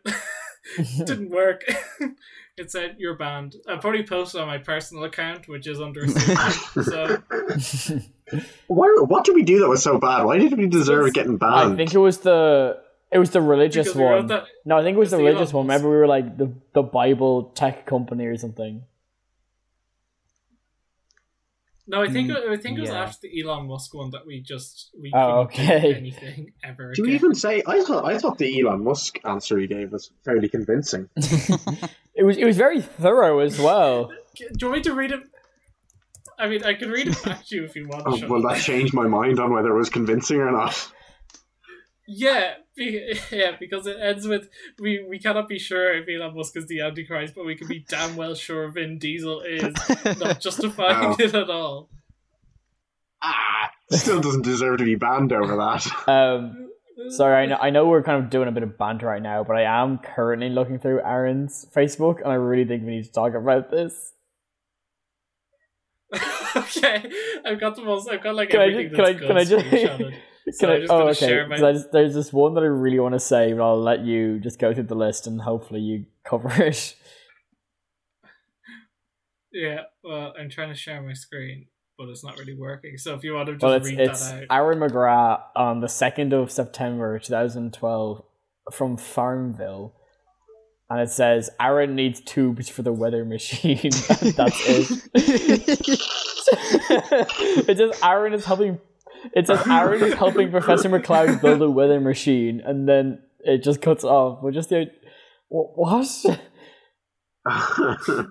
[0.98, 1.64] Didn't work.
[2.56, 3.56] it said you're banned.
[3.66, 7.22] I probably posted on my personal account, which is under so
[8.66, 10.24] Why, what did we do that was so bad?
[10.24, 11.72] Why did we deserve getting banned?
[11.72, 14.26] I think it was the it was the religious we one.
[14.26, 14.44] that.
[14.64, 15.66] No, I think it was the the religious Elon one.
[15.68, 15.82] Musk.
[15.82, 18.82] Remember, we were like the the Bible tech company or something.
[21.90, 23.02] No, I think Mm, I think it was yeah.
[23.02, 25.94] after the Elon Musk one that we just we Oh, couldn't do okay.
[25.94, 26.92] anything ever.
[26.94, 27.62] Do we even say?
[27.66, 31.08] I thought I thought the Elon Musk answer he gave was fairly convincing.
[32.14, 34.08] It was it was very thorough as well.
[34.36, 35.20] Do you want me to read it?
[36.36, 38.02] I mean, I can read it back to you if you want.
[38.06, 38.28] Oh, Sean.
[38.28, 40.74] well, that changed my mind on whether it was convincing or not.
[42.10, 46.56] Yeah, be, yeah, because it ends with we we cannot be sure if Elon Musk
[46.56, 49.74] is the Antichrist, but we can be damn well sure Vin Diesel is,
[50.18, 51.90] not justifying it at all.
[53.22, 56.08] Ah, still doesn't deserve to be banned over that.
[56.08, 56.70] Um,
[57.10, 59.44] sorry, I know I know we're kind of doing a bit of banter right now,
[59.44, 63.12] but I am currently looking through Aaron's Facebook, and I really think we need to
[63.12, 64.14] talk about this.
[66.56, 67.10] okay,
[67.44, 68.08] I've got the most.
[68.08, 70.14] I've got like Can I everything just can I can I just screenshotted.
[70.52, 70.80] So can I'm I?
[70.80, 71.26] just Oh, gonna okay.
[71.28, 73.80] share my- I just, there's this one that I really want to say, but I'll
[73.80, 76.94] let you just go through the list and hopefully you cover it.
[79.52, 82.98] Yeah, well, I'm trying to share my screen, but it's not really working.
[82.98, 85.80] So if you want to just Well, it's read it's that out, Aaron McGrath on
[85.80, 88.22] the second of September, two thousand twelve,
[88.70, 89.92] from FarmVille,
[90.90, 93.78] and it says Aaron needs tubes for the weather machine.
[94.08, 95.98] That's it.
[97.68, 98.80] it says Aaron is helping.
[99.34, 103.80] It says Aaron is helping Professor McCloud build a weather machine, and then it just
[103.82, 104.42] cuts off.
[104.42, 104.86] We're just the
[105.48, 106.06] what?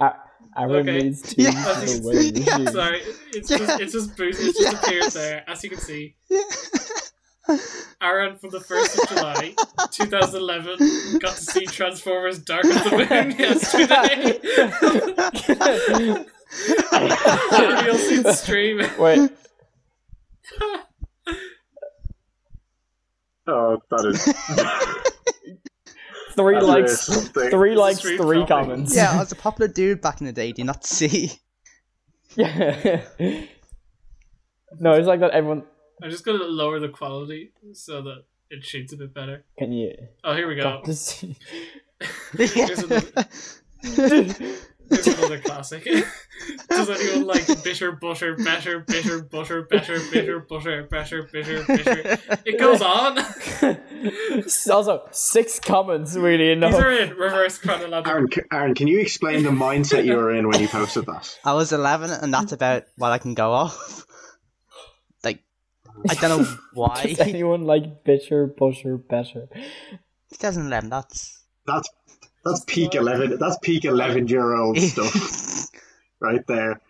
[0.00, 0.14] A-
[0.56, 0.98] Aaron Okay.
[1.02, 1.50] needs tubes Yeah.
[1.74, 2.66] for the weather machine.
[2.72, 3.00] sorry,
[3.32, 6.16] it's just it's just boost, it's just appeared there, as you can see.
[8.00, 9.54] Aaron from the first of July,
[9.90, 14.40] 2011, got to see Transformers: Dark of the Moon yesterday.
[17.84, 18.80] You'll see the stream.
[18.98, 19.30] Wait,
[23.46, 24.24] oh, that is.
[26.34, 28.48] three that likes, is three likes, stream three topic.
[28.48, 28.96] comments.
[28.96, 30.52] yeah, I was a popular dude back in the day.
[30.52, 31.32] Do you not see?
[32.36, 33.02] Yeah.
[34.78, 35.30] no, it's like that.
[35.32, 35.64] Everyone
[36.02, 39.44] I'm just gonna lower the quality so that it shoots a bit better.
[39.58, 39.94] can you.
[40.24, 40.82] Oh, here we go.
[44.90, 45.84] God, this- Here's another, another classic.
[46.68, 52.18] Does anyone like bitter, butter, better, bitter, butter, better, bitter, butter, better, bitter, bitter?
[52.44, 53.18] It goes on.
[54.70, 56.72] also, six comments really enough.
[56.72, 58.12] These are in reverse chronological.
[58.12, 61.38] Aaron, c- Aaron, can you explain the mindset you were in when you posted that?
[61.44, 64.04] I was 11, and that's about what I can go off.
[65.22, 65.40] Like,
[66.10, 67.06] I don't know why.
[67.06, 69.48] Does anyone like bitter, butter, better?
[70.32, 71.42] 2011, that's.
[71.66, 71.88] That's
[72.44, 73.38] that's peak eleven.
[73.38, 75.68] That's peak eleven year old stuff
[76.20, 76.80] right there.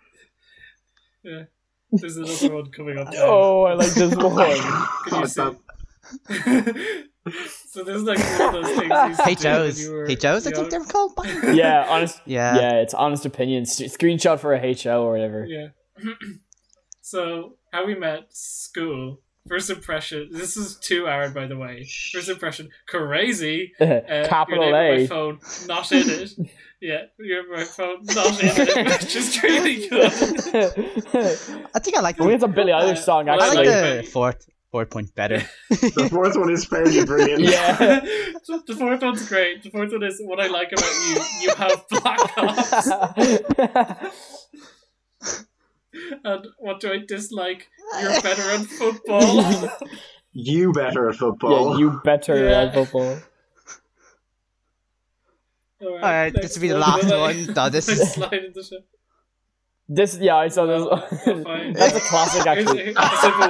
[1.22, 1.44] Yeah.
[1.92, 3.08] There's another one coming up.
[3.16, 4.34] Oh, I like this one.
[4.34, 5.40] God, see?
[5.42, 5.56] that-
[7.68, 8.90] so there's like one of those things.
[8.90, 10.22] you used to do when HOs.
[10.24, 11.12] HOs, I think they're called.
[11.54, 12.20] yeah, honest.
[12.26, 12.56] Yeah.
[12.56, 13.78] Yeah, it's honest opinions.
[13.78, 15.46] Screenshot for a HO or whatever.
[15.46, 15.68] Yeah.
[17.00, 19.20] so how we met school.
[19.46, 20.30] First impression.
[20.32, 21.86] This is two hour, by the way.
[22.12, 22.70] First impression.
[22.86, 23.72] Crazy.
[23.84, 25.00] Uh, Capital your name on A.
[25.00, 26.32] My phone not in it.
[26.80, 30.12] yeah, your my phone not in it, which is really good.
[31.74, 33.66] I think I like I think it's a Billie Eilish song, well, I actually.
[33.66, 35.42] like like the fourth fourth point better.
[35.70, 37.42] the fourth one is fairly brilliant.
[37.42, 38.00] yeah.
[38.66, 39.62] The fourth one's great.
[39.62, 41.22] The fourth one is what I like about you.
[41.42, 44.14] You have black ops.
[46.24, 47.68] And what do I dislike?
[48.00, 49.70] You're better at football.
[50.36, 51.72] You better at football.
[51.74, 52.62] yeah, you better Yeah.
[52.62, 53.18] at football.
[55.80, 57.54] Alright, this will be the last one.
[57.54, 58.14] No, this is.
[58.14, 58.62] slide into.
[59.88, 61.44] This, yeah, I saw Oh, this.
[61.44, 61.72] fine.
[61.78, 62.84] That's a classic, actually.
[62.84, 63.48] here's a simple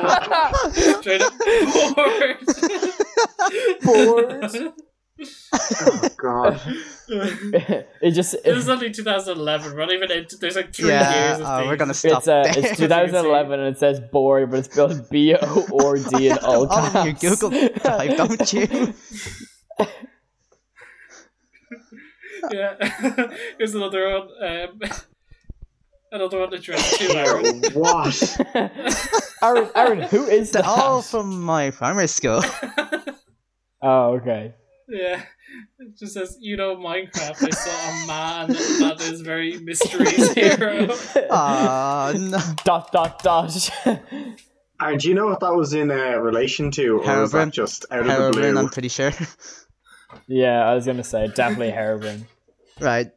[3.85, 4.50] one.
[4.52, 4.72] Bored.
[5.22, 6.61] Oh God.
[7.09, 9.72] it just This is it, only 2011.
[9.72, 10.37] We're not even into.
[10.37, 12.59] There's like three Yeah, years of uh, we're gonna stop it's uh, there.
[12.70, 16.66] it's 2011 and it says bored, but it's spelled B O or D in all
[16.66, 16.94] All caps.
[16.96, 18.94] of your Google Drive, don't you?
[22.50, 22.74] Yeah.
[23.59, 24.29] Here's another one.
[24.42, 24.81] Um,
[26.12, 27.62] another one addressed to Aaron.
[27.72, 28.37] what?
[29.42, 30.68] Aaron, Aaron, who is They're that?
[30.68, 32.42] all from my primary school.
[33.83, 34.55] Oh, okay.
[34.88, 35.23] Yeah.
[35.79, 37.47] It just says, you know, Minecraft.
[37.47, 40.88] I saw a man that is very mystery zero.
[41.31, 42.38] Ah, no.
[42.64, 43.70] Dot dot dot.
[44.81, 47.87] Aaron, do you know what that was in uh, relation to, or was that just
[47.90, 48.59] out of the blue?
[48.59, 49.12] I'm pretty sure.
[50.27, 52.27] yeah, I was gonna say definitely heroin.
[52.81, 53.11] Right.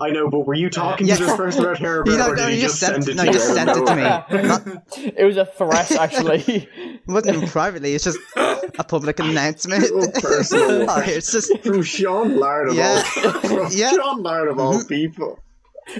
[0.00, 1.18] I know, but were you talking Yes.
[1.18, 3.04] to this person about heroin, You know, or no, did he you just just sent,
[3.04, 3.38] send it no, to you you?
[3.38, 4.02] just sent it to me.
[4.48, 4.66] Not,
[5.18, 6.42] It was a threat, actually.
[6.46, 7.94] it wasn't even privately.
[7.94, 9.84] It's just a public announcement.
[9.92, 10.90] Oh, personal.
[10.90, 13.02] oh, it's just From Sean Lard of Yeah.
[13.24, 13.90] all, from Yeah.
[13.92, 15.38] Sean Lard of all people.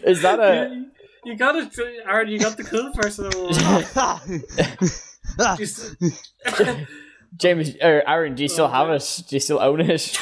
[0.05, 0.69] Is that a?
[0.75, 0.87] you,
[1.33, 1.73] you got it,
[2.07, 2.29] Aaron.
[2.29, 3.31] You got the cool person.
[5.39, 5.57] Ah.
[5.57, 5.97] Just,
[7.37, 8.35] James or Aaron?
[8.35, 8.95] Do you still Oh, have yeah.
[8.97, 9.23] it?
[9.29, 10.17] Do you still own it?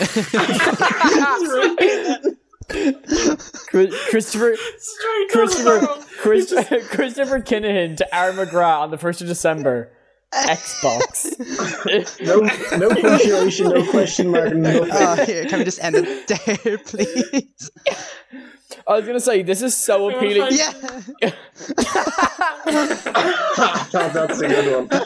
[2.68, 6.02] Chris- Christopher, straight Christopher, down.
[6.18, 6.52] Chris,
[6.90, 9.90] Christopher Kinahan to Aaron McGrath on the first of December.
[10.32, 11.30] Xbox.
[12.24, 12.40] No,
[12.78, 14.88] no punctuation, no question mark, nothing.
[14.92, 17.70] Oh, here, can we just end it there, please?
[18.86, 20.56] I was gonna say this is so appealing.
[20.56, 20.72] Yeah.
[23.92, 25.00] God, that's a good one.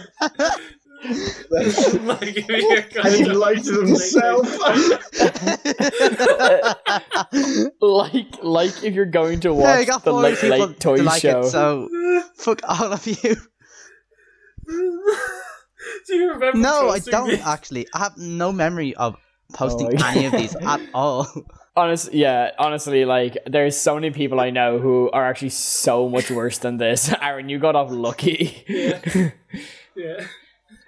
[1.50, 4.46] Like, if you're And he going to- liked himself.
[7.80, 11.22] like, like if you're going to watch I got the Late Late Toy to like
[11.22, 11.40] Show.
[11.40, 11.88] it, so
[12.36, 13.36] fuck all of you.
[16.06, 16.58] Do you remember?
[16.58, 17.40] No, I don't these?
[17.46, 17.86] actually.
[17.94, 19.16] I have no memory of
[19.54, 21.26] posting Oh, any of these at all.
[21.76, 26.28] Honest, yeah, honestly, like there's so many people I know who are actually so much
[26.28, 27.14] worse than this.
[27.22, 28.64] Aaron, you got off lucky.
[28.66, 29.30] Yeah.
[29.94, 30.26] Yeah.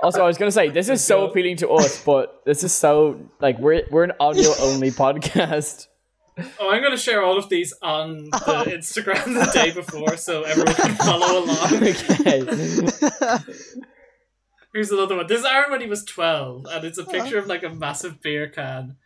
[0.02, 3.20] Also, I was gonna say this is so appealing to us, but this is so
[3.40, 5.86] like we're we're an audio only podcast.
[6.58, 8.30] Oh, I'm going to share all of these on the
[8.68, 11.74] Instagram the day before so everyone can follow along.
[11.74, 12.46] okay.
[14.72, 15.26] Here's another one.
[15.26, 17.10] This is Aaron when he was 12, and it's a oh.
[17.10, 18.96] picture of like a massive beer can.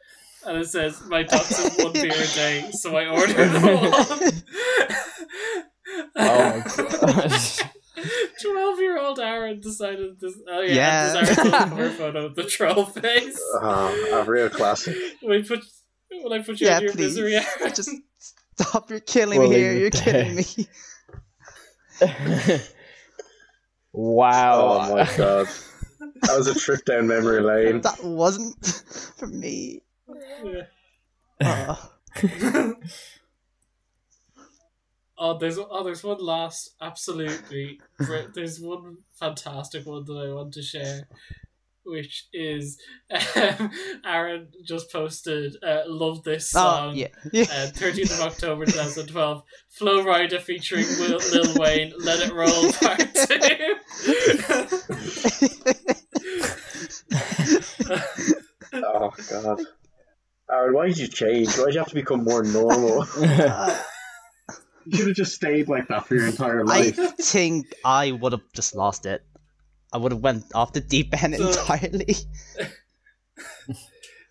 [0.47, 4.43] And it says, My dog says one beer a day, so I ordered one.
[6.17, 7.61] Oh my gosh.
[8.43, 10.35] 12 year old Aaron decided this.
[10.49, 10.75] Oh, yeah.
[10.75, 11.21] Yeah.
[11.21, 13.41] This is Aaron's cover photo of the troll face.
[13.63, 14.97] Oh, a real classic.
[15.23, 15.61] When, I put,
[16.23, 17.17] when I put you yeah, in your please.
[17.17, 17.49] misery, Aaron.
[17.75, 17.91] Just
[18.55, 18.91] stop.
[18.91, 19.73] You're killing We'll me here.
[19.73, 20.45] You're it killing me.
[23.93, 24.61] wow.
[24.63, 25.49] Oh my uh, god.
[26.23, 27.81] That was a trip down memory lane.
[27.83, 28.65] That wasn't
[29.17, 29.83] for me.
[30.45, 30.63] Yeah.
[31.43, 31.91] Oh.
[35.27, 37.81] Oh, there's oh, there's one last absolutely.
[38.35, 41.09] there's one fantastic one that I want to share,
[41.87, 42.77] which is
[43.35, 43.71] um,
[44.05, 45.57] Aaron just posted.
[45.63, 46.97] Uh, Love this Oh, song.
[46.97, 47.07] yeah.
[47.33, 53.15] Uh, 13th of October 2012, Flo Rida featuring Will, Lil Wayne, Let It Roll Part
[53.15, 53.75] 2.
[58.77, 59.61] Oh god.
[60.51, 61.57] Aaron, why did you change?
[61.57, 63.07] Why did you have to become more normal?
[64.87, 66.99] You should have just stayed like that for your entire life.
[66.99, 69.23] I think I would have just lost it.
[69.93, 72.17] I would have went off the deep end So- entirely.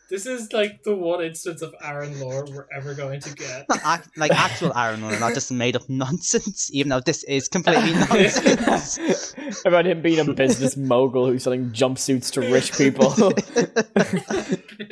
[0.09, 3.65] this is like the one instance of Aaron lore we're ever going to get.
[3.69, 6.69] Not ac- like actual Aaron Lord, not just made up nonsense.
[6.73, 9.35] Even though this is completely nonsense.
[9.65, 13.09] About him being a business mogul who's selling jumpsuits to rich people.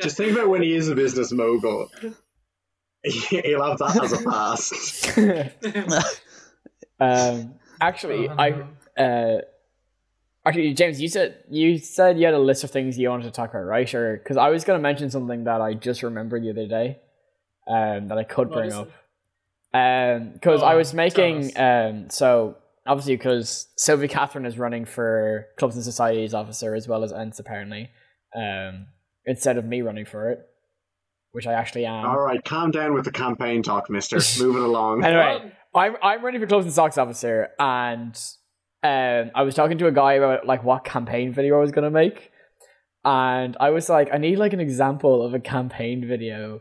[0.00, 1.88] Just think about when he is a business mogul.
[3.30, 4.72] He'll have that as a pass.
[7.00, 9.40] um, actually, Oh, I uh,
[10.46, 13.30] actually James, you said you said you had a list of things you wanted to
[13.30, 13.92] talk about, right?
[13.94, 16.98] Or because I was going to mention something that I just remembered the other day,
[17.68, 18.90] um, that I could What bring is up.
[19.74, 25.46] Um, because I Oh, was making um, so obviously because Sylvie Catherine is running for
[25.58, 27.88] clubs and societies officer as well as ENTS apparently,
[28.36, 28.86] um,
[29.24, 30.40] instead of me running for it,
[31.32, 32.04] which I actually am.
[32.04, 34.18] Alright, calm down with the campaign talk, mister.
[34.42, 35.04] Moving along.
[35.04, 38.18] Anyway, I'm I'm running for closing and socks officer, and
[38.82, 41.90] um, I was talking to a guy about like what campaign video I was gonna
[41.90, 42.30] make,
[43.04, 46.60] and I was like, I need like an example of a campaign video.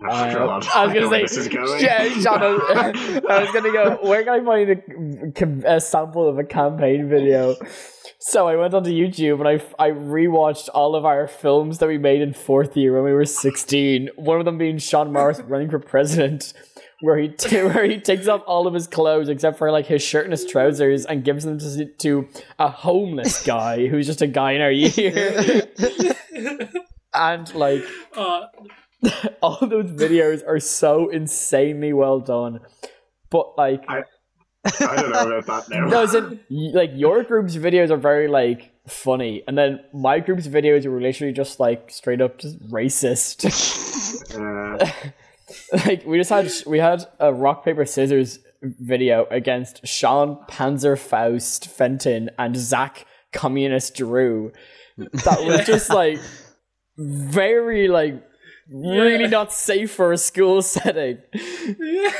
[0.00, 1.82] Uh, I was gonna where say, this is going.
[1.82, 3.98] yeah, Sean, I was, gonna go.
[4.02, 4.70] Where can I find
[5.66, 7.56] a, a sample of a campaign video?
[8.20, 11.98] So I went onto YouTube and I I rewatched all of our films that we
[11.98, 14.08] made in fourth year when we were sixteen.
[14.14, 16.52] One of them being Sean Morris running for president,
[17.00, 20.00] where he t- where he takes off all of his clothes except for like his
[20.02, 22.28] shirt and his trousers and gives them to, to
[22.60, 25.62] a homeless guy who's just a guy in our year.
[27.14, 27.82] and like
[28.16, 28.42] Uh,
[29.42, 32.60] all those videos are so insanely well done.
[33.30, 33.84] But like
[34.80, 35.86] I don't know about that now.
[35.88, 40.46] no, as in, like your group's videos are very like funny, and then my group's
[40.48, 43.44] videos were literally just like straight up just racist.
[44.34, 44.90] Uh,
[45.86, 51.68] like we just had we had a rock paper scissors video against Sean Panzer Faust
[51.68, 54.52] Fenton and Zach Communist Drew.
[54.96, 56.18] That was just like
[56.96, 58.27] very like
[58.72, 59.28] really Yeah.
[59.28, 61.18] not safe for a school setting.
[61.32, 62.12] yeah.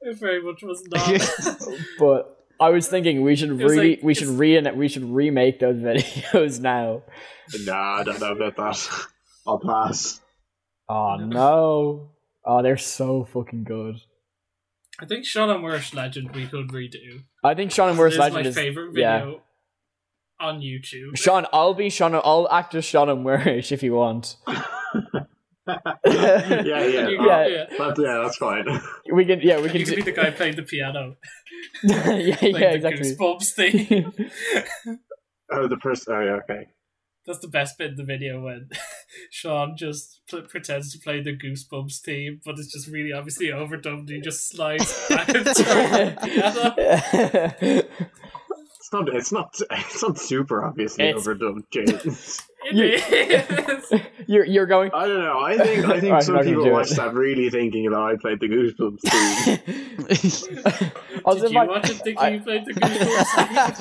[0.00, 1.68] It very much was not.
[1.98, 5.04] But I was thinking we should It was really like- we should re we should
[5.04, 7.02] remake those videos now.
[7.64, 9.06] nah, I don't know about that.
[9.46, 10.20] I'll pass.
[10.88, 12.10] Oh no.
[12.44, 13.96] Oh, they're so fucking good.
[15.00, 17.24] I think Sean Ó Muiris Legend we could redo.
[17.44, 19.18] I think Sean and This Worst is my Legend is favorite yeah.
[19.18, 19.40] video
[20.40, 21.16] on YouTube.
[21.18, 22.14] Sean, I'll be Sean.
[22.14, 24.36] I'll act as Sean Ó Muiris if you want.
[25.66, 26.84] Yeah, yeah.
[27.08, 27.46] You- oh, Yeah.
[27.46, 27.64] yeah.
[27.78, 28.64] That, yeah, that's fine.
[29.12, 29.80] We can, yeah, we can.
[29.80, 31.16] You could Do, be the guy playing the piano.
[31.82, 32.02] yeah,
[32.36, 33.14] Playing yeah, the exactly.
[33.14, 34.14] Goosebumps thing.
[35.50, 36.14] Oh, the person.
[36.14, 36.66] Oh, yeah, okay.
[37.26, 38.68] That's the best bit in the video when
[39.30, 43.98] Sean just pl- pretends to play the Goosebumps theme, but it's just really obviously overdubbed.
[44.00, 47.82] And he just slides back and the piano.
[48.78, 49.08] It's not.
[49.08, 49.56] It's not.
[49.70, 52.42] It's not super obviously It's- overdubbed, James.
[52.68, 54.00] It is.
[54.26, 54.90] you're you're going.
[54.92, 55.40] I don't know.
[55.40, 55.84] I think.
[55.86, 56.96] I think Alright, some I'm people do watch it.
[56.96, 59.00] that really thinking that I played the Goosebumps
[60.80, 60.92] theme.
[61.24, 63.76] Also, Did you my- watch it thinking I- you played the Goosebumps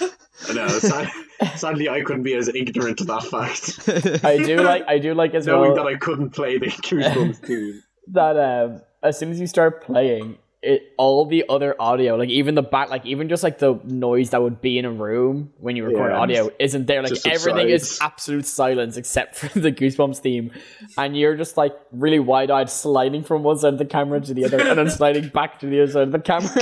[0.00, 0.10] theme?
[0.48, 0.68] I know.
[0.68, 1.10] Sad,
[1.56, 4.84] sadly, I couldn't be as ignorant to that fact, I do like.
[4.88, 7.82] I do like as knowing well that I couldn't play the Goosebumps theme.
[8.08, 12.54] that um as soon as you start playing it all the other audio like even
[12.54, 15.74] the back like even just like the noise that would be in a room when
[15.74, 16.18] you record Yeah.
[16.18, 20.52] audio isn't there like everything is absolute silence except for the goosebumps theme
[20.96, 24.44] and you're just like really wide-eyed sliding from one side of the camera to the
[24.44, 26.52] other and then sliding back to the other side of the camera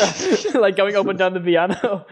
[0.60, 2.06] like going up and down the piano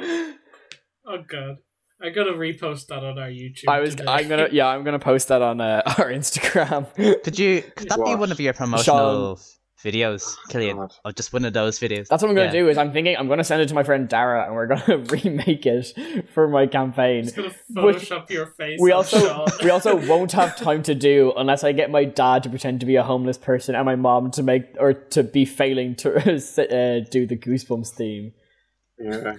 [1.07, 1.57] oh god.
[2.01, 3.65] I gotta repost that on our YouTube.
[3.69, 4.11] i was today.
[4.13, 6.87] i'm gonna yeah i'm gonna post that on uh, our instagram
[7.25, 7.63] Could you?
[7.63, 9.41] Could that be one of your promotional
[9.85, 10.77] videos, Cillian?
[10.77, 10.93] God.
[11.05, 12.09] Or just one of those videos?
[12.09, 12.53] That's what I'm gonna Yeah.
[12.53, 12.69] do.
[12.69, 15.67] Is I'm thinking I'm gonna send it to my friend Dara, and we're gonna remake
[15.67, 17.25] it for my campaign.
[17.25, 17.49] Just gonna
[17.87, 18.79] Which- Photoshop your face.
[18.81, 19.49] We also Sean.
[19.63, 22.87] we also won't have time to do unless I get my dad to pretend to
[22.87, 27.01] be a homeless person and my mom to make or to be failing to uh,
[27.11, 28.33] do the Goosebumps theme.
[28.99, 29.35] Yeah.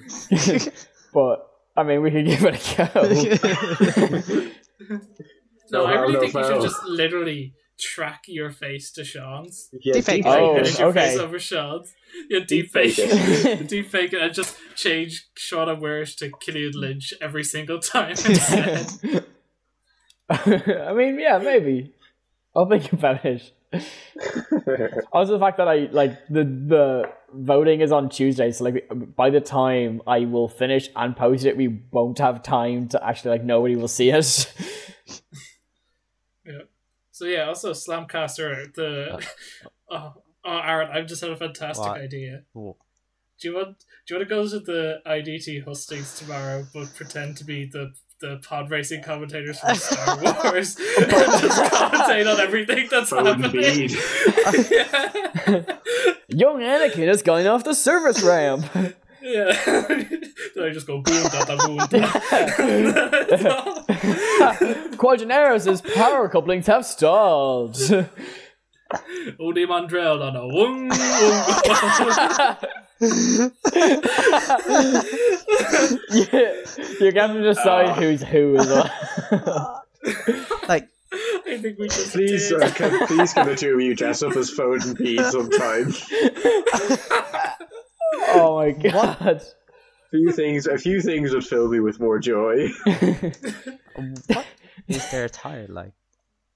[1.14, 4.50] But I mean, we could give it a go.
[5.72, 9.70] No, No I really no think you should just literally track your face to Sean's.
[9.82, 10.24] Yeah, Deepfake.
[10.26, 11.10] Oh, Edit your okay.
[11.10, 11.94] face over Sean's.
[12.30, 12.96] Yeah, deep fake.
[12.96, 18.12] Deepfake deep fake it and just change Sean Muiris to Cillian Lynch every single time
[18.12, 18.88] instead.
[20.30, 21.94] I mean, yeah, maybe.
[22.56, 23.52] I'll think about it.
[25.12, 29.30] Also, the fact that I like the the voting is on Tuesday, so like by
[29.30, 33.44] the time I will finish and post it, we won't have time to actually like
[33.44, 34.54] nobody will see it.
[37.20, 39.22] So yeah, also Slamcaster, the
[39.92, 40.14] oh,
[40.46, 42.00] oh Aaron, I've just had a fantastic What?
[42.00, 42.44] idea.
[42.56, 42.78] Ooh.
[43.42, 47.36] Do you want do you want to go to the IDT hustings tomorrow, but pretend
[47.36, 47.92] to be the
[48.22, 53.90] the pod racing commentators from Star Wars and just commentate on everything that's Foden happening?
[53.90, 53.92] Beed.
[54.72, 55.76] yeah.
[56.30, 58.64] Young Anakin is going off the service ramp.
[59.22, 60.04] yeah.
[60.56, 62.08] Then I just go boom da da boom da.
[64.98, 67.78] Quadinaros' power couplings have stalled.
[69.40, 72.60] Ody Mandrell on a wung wung.
[76.12, 76.54] yeah,
[77.00, 79.84] you're going to decide who's who as well.
[80.68, 82.62] Like, I think we just Please, did.
[82.64, 85.94] uh, can, please can the two of you dress up as Fode and Beed sometime?
[88.36, 89.42] oh my god.
[90.10, 92.70] Few things, a few things would fill me with more joy.
[92.86, 94.46] what
[94.88, 95.94] is their attire like?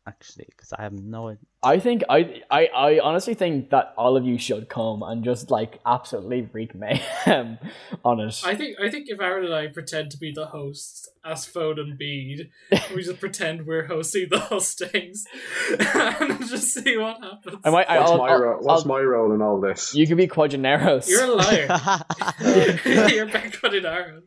[0.06, 1.30] Actually, because I have no.
[1.30, 1.40] idea.
[1.64, 5.50] I think I, I I honestly think that all of you should come and just
[5.50, 7.58] like absolutely wreak mayhem
[8.04, 8.42] on it.
[8.44, 11.80] I think I think if Aaron and I pretend to be the hosts as Fode
[11.80, 12.50] and Beed,
[12.94, 15.20] we just pretend we're hosting the hostings
[16.30, 17.60] and just see what happens.
[17.64, 17.90] I might.
[17.90, 18.58] I, What's I'll, my I'll- role?
[18.62, 19.96] What's I'll- my role in all this?
[19.96, 21.08] You could be Quadinaros.
[21.08, 21.68] You're a liar.
[23.10, 24.24] you're backcutting Aaron.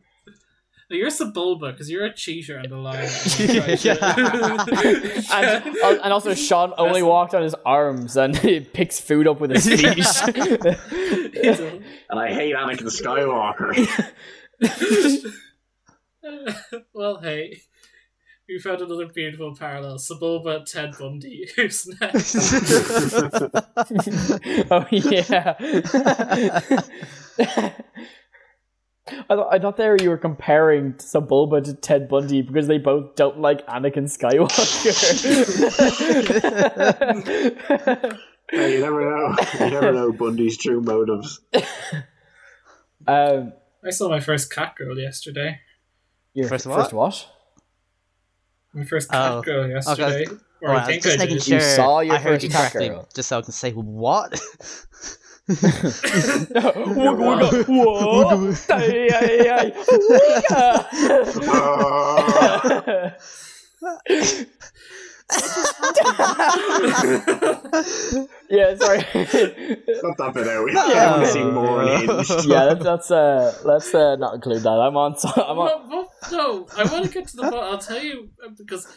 [0.89, 3.01] No, you're Sebulba because you're a cheater and a liar.
[3.39, 3.65] and,
[5.83, 9.51] uh, and also, Sean only walked on his arms and he picks food up with
[9.51, 9.81] his feet.
[12.09, 13.75] And I hate Anakin Skywalker.
[16.93, 17.59] well, hey,
[18.47, 19.97] we found another beautiful parallel.
[19.97, 21.49] Sebulba, Ted Bundy.
[21.57, 22.33] Who's next?
[24.71, 25.57] oh yeah.
[29.29, 33.15] I thought, I thought there you were comparing Sebulba to Ted Bundy because they both
[33.15, 34.57] don't like Anakin Skywalker.
[38.49, 39.35] Hey, you never know.
[39.59, 41.41] You never know Bundy's true motives.
[43.05, 43.51] um,
[43.85, 45.59] I saw my first cat girl yesterday.
[46.33, 46.93] your First first what?
[46.93, 47.27] what?
[48.73, 49.41] My first cat Oh.
[49.41, 50.27] girl yesterday.
[50.61, 51.43] Or Well, I I was think just I making did.
[51.43, 53.09] sure You saw your I heard first you cat correctly, girl.
[53.13, 54.31] just so I can say what.
[56.97, 58.37] Wooga, wooga,
[58.69, 60.67] ay, ay, ay, wooga.
[68.49, 68.99] yeah, sorry.
[69.03, 70.69] Cut that bit out.
[70.69, 72.45] I want to see more unhinged.
[72.47, 74.69] yeah, that's, that's uh, let's uh, not include that.
[74.69, 75.17] I'm on.
[75.17, 75.65] So, I'm on.
[75.65, 76.07] What, what?
[76.31, 77.55] No, I want to get to the point.
[77.55, 78.87] I'll tell you uh, because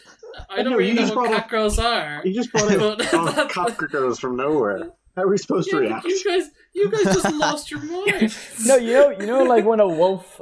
[0.49, 2.21] I don't No, really you know just what cat up- girls are.
[2.23, 2.99] You just brought out
[3.49, 4.91] cat girls from nowhere.
[5.15, 6.05] How are we supposed to react?
[6.05, 8.33] you guys, you guys just lost your mind.
[8.65, 10.39] No, you know, you know, like when a wolf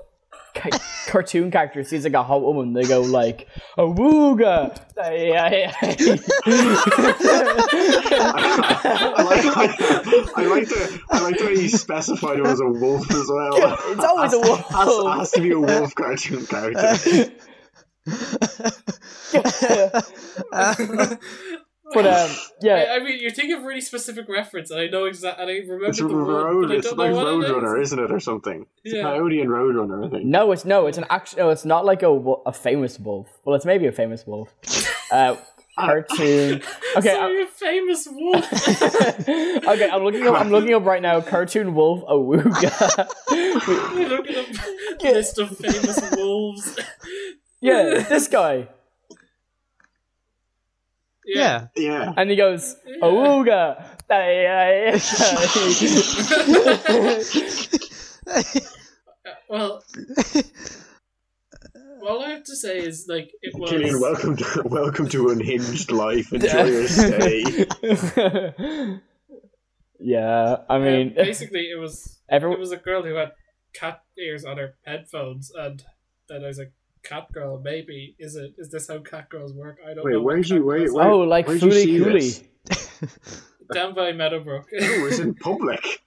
[0.55, 3.47] ca- cartoon character sees like a hot woman, they go like
[3.77, 4.77] a wooga.
[5.01, 5.95] Ay, ay, ay.
[8.21, 9.67] I like, I,
[10.35, 13.77] I like the I like the way you specified it was a wolf as well.
[13.93, 14.59] It's always a wolf.
[14.67, 17.31] Has, has to be a wolf cartoon character.
[21.93, 22.29] but um,
[22.61, 25.41] yeah, I mean, you're thinking of really specific reference, and I know exactly.
[25.43, 26.67] And I remember It's the a road.
[26.67, 27.51] but I It's like know what it is.
[27.51, 28.65] Roadrunner, isn't it, or something?
[28.83, 29.03] It's Yeah.
[29.03, 30.25] Coyote and Roadrunner, I think.
[30.25, 31.39] no, it's no, it's an actual.
[31.39, 32.09] No, it's not like a
[32.45, 33.27] a famous wolf.
[33.45, 34.53] Well, it's maybe a famous wolf.
[35.11, 35.35] Uh,
[35.79, 36.61] cartoon.
[36.97, 38.69] Okay, I'm, Sorry, a famous wolf.
[39.29, 40.35] okay, I'm looking up.
[40.35, 41.21] I'm looking up right now.
[41.21, 43.07] Cartoon wolf awooga.
[43.31, 44.45] We're looking up
[45.01, 46.77] a list of famous wolves.
[47.61, 48.67] yeah, this guy.
[51.35, 51.67] Yeah.
[51.75, 52.13] Yeah.
[52.15, 53.85] And he goes, awooga.
[59.49, 59.83] Well,
[62.07, 63.71] all I have to say is like it was.
[63.71, 66.31] Cillian, welcome to welcome to Unhinged Life.
[66.33, 67.43] Enjoy your stay.
[69.99, 72.59] yeah, I um, mean, basically, it was it everyone.
[72.59, 73.31] was a girl who had
[73.73, 75.83] cat ears on her headphones, and
[76.27, 76.73] then I was like,
[77.03, 78.53] "Cat girl, maybe is it?
[78.57, 79.77] Is this how cat girls work?
[79.85, 81.83] I don't Wait, know." what where'd you- where- girls where- Oh, like Where'd you Fooly
[81.83, 82.29] see Cooly.
[82.65, 83.41] this?
[83.73, 84.67] down by Meadowbrook.
[84.73, 85.83] Oh, it's in public.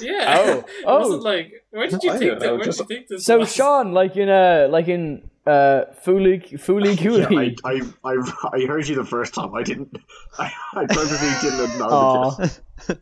[0.00, 0.36] yeah.
[0.38, 0.98] Oh, it oh.
[1.00, 1.52] wasn't like.
[1.70, 2.52] Where did you I think that?
[2.56, 3.24] Where just- did you think this?
[3.24, 3.52] So was?
[3.54, 7.74] Sean, like in a like in Uh, Fooly Fooly Yeah, I, I,
[8.10, 8.14] I,
[8.62, 9.54] I heard you the first time.
[9.54, 9.96] I didn't.
[10.38, 12.50] I, I purposely didn't acknowledge
[12.88, 12.98] it.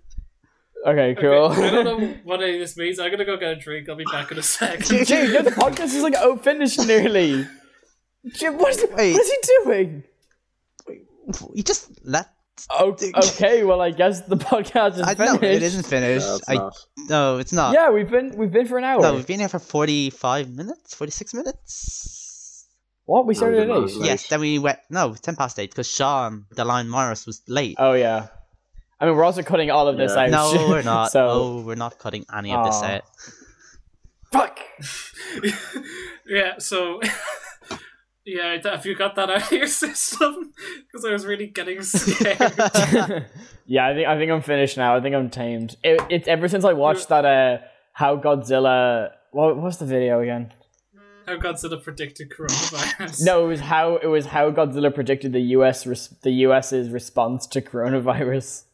[0.84, 0.90] Aw.
[0.90, 1.30] Okay, cool.
[1.52, 2.98] Okay, I don't know what any of this means.
[2.98, 3.88] I'm gonna go get a drink.
[3.88, 4.84] I'll be back in a sec.
[4.84, 7.46] Dude, no, the podcast is like oh finished nearly.
[8.34, 9.12] Jim, what is, Wait.
[9.12, 10.02] what is he doing?
[11.54, 12.26] You just let.
[12.70, 15.42] Oh, okay, well I guess the podcast is I finished.
[15.42, 16.24] know it isn't finished.
[16.26, 16.76] No, it's I not.
[17.08, 17.74] no, it's not.
[17.74, 19.00] Yeah, we've been we've been for an hour.
[19.00, 22.68] No, we've been here for forty-five minutes, forty-six minutes.
[23.06, 23.90] what we started at eight.
[24.00, 24.78] Yes, then we went.
[24.88, 27.74] No, ten past eight because Sean, the line Morris, was late.
[27.78, 28.28] Oh yeah.
[29.04, 30.22] I mean, we're also cutting all of this Yeah.
[30.22, 30.30] out.
[30.30, 31.10] no, we're not.
[31.12, 32.94] so Oh, we're not cutting any of this Aw.
[32.96, 33.02] out.
[34.32, 34.58] fuck.
[36.26, 37.00] yeah, so
[38.24, 40.52] yeah, I have you got that out of your system?
[40.86, 42.38] Because I was really getting scared.
[43.66, 44.96] yeah, I think I think I'm finished now.
[44.96, 45.76] I think I'm tamed.
[45.84, 47.58] It, it's ever since I watched that uh
[47.92, 49.10] how Godzilla.
[49.32, 50.52] What was the video again?
[51.26, 53.24] How Godzilla predicted coronavirus.
[53.24, 55.86] No, it was how it was how Godzilla predicted the U.S.
[55.86, 58.64] Res- the U.S.'s response to coronavirus.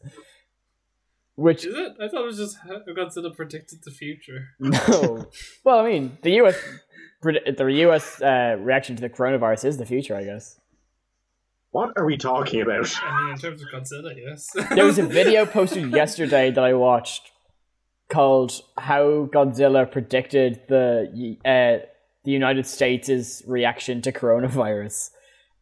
[1.35, 1.93] Which Is it?
[1.99, 4.49] I thought it was just how Godzilla predicted the future.
[4.59, 5.27] no,
[5.63, 6.55] well, I mean the U.S.
[7.23, 8.21] pred- the U.S.
[8.21, 10.59] Uh, reaction to the coronavirus is the future, I guess.
[11.71, 12.93] What are we talking about?
[13.01, 14.49] I mean, in terms of Godzilla, yes.
[14.75, 17.31] There was a video posted yesterday that I watched
[18.09, 21.85] called "How Godzilla Predicted the uh,
[22.23, 25.09] the United States' Reaction to Coronavirus,"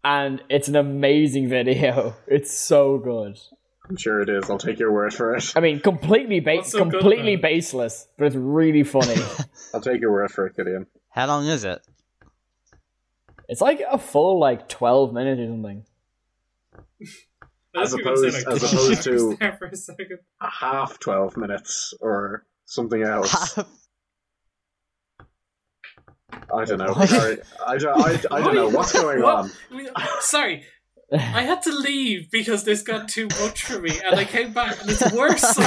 [0.03, 2.15] and it's an amazing video.
[2.27, 3.37] It's so good.
[3.89, 4.49] I'm sure it is.
[4.49, 5.51] I'll take your word for it.
[5.55, 7.55] I mean, completely ba- so completely about it?
[7.55, 9.15] baseless, but it's really funny.
[9.73, 10.85] I'll take your word for it, Gideon.
[11.09, 11.81] How long is it?
[13.47, 15.85] it's like a full like twelve minutes or something.
[17.75, 20.17] I As gonna say, opposed- like, as opposed to- hours there for a.
[20.41, 23.57] A half 12 minutes or something else.
[26.53, 26.93] I don't know.
[26.95, 28.69] I, don't, I, I don't know.
[28.69, 29.51] What's going on?
[30.21, 30.65] Sorry,
[31.11, 34.81] I had to leave because this got too much for me, and I came back
[34.81, 35.57] and it's worse.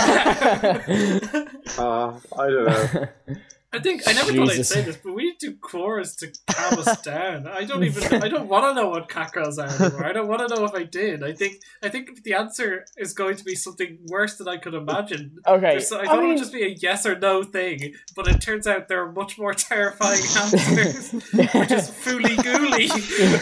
[1.78, 3.08] Uh, I don't know.
[3.74, 6.78] I think I never thought I'd say this, but we need to Quoras to calm
[6.80, 7.46] us down.
[7.46, 8.22] I don't even.
[8.22, 10.04] I don't want to know what cacos are anymore.
[10.04, 11.22] I don't want to know if I did.
[11.24, 11.54] I think.
[11.82, 15.36] I think the answer is going to be something worse than I could imagine.
[15.48, 18.28] Okay, So I I thought it would just be a yes or no thing, but
[18.28, 22.90] it turns out there are much more terrifying answers, which is fooly gooly.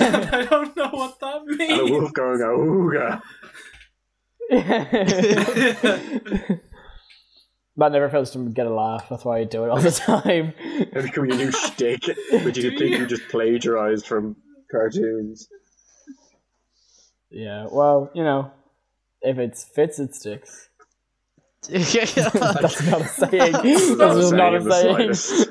[0.09, 1.91] and I don't know what that And a means.
[1.91, 3.21] wolf going, ooga.
[7.81, 9.09] Matt never fails to get a laugh.
[9.09, 10.53] That's why I do it all the time.
[10.59, 12.05] It become your new shtick,
[12.45, 12.99] which you Do think you?
[12.99, 14.37] you just plagiarized from
[14.71, 15.49] cartoons.
[17.31, 18.51] yeah, well, you know,
[19.23, 20.69] if it fits, it sticks.
[21.71, 23.53] That's That's not a saying.
[23.53, 25.15] That's That's just not a the saying.
[25.15, 25.49] slightest.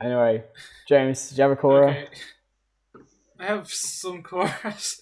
[0.00, 0.44] anyway,
[0.88, 1.90] James, do you have a Quora?
[1.90, 2.08] Okay.
[3.38, 5.00] I have some Quoras.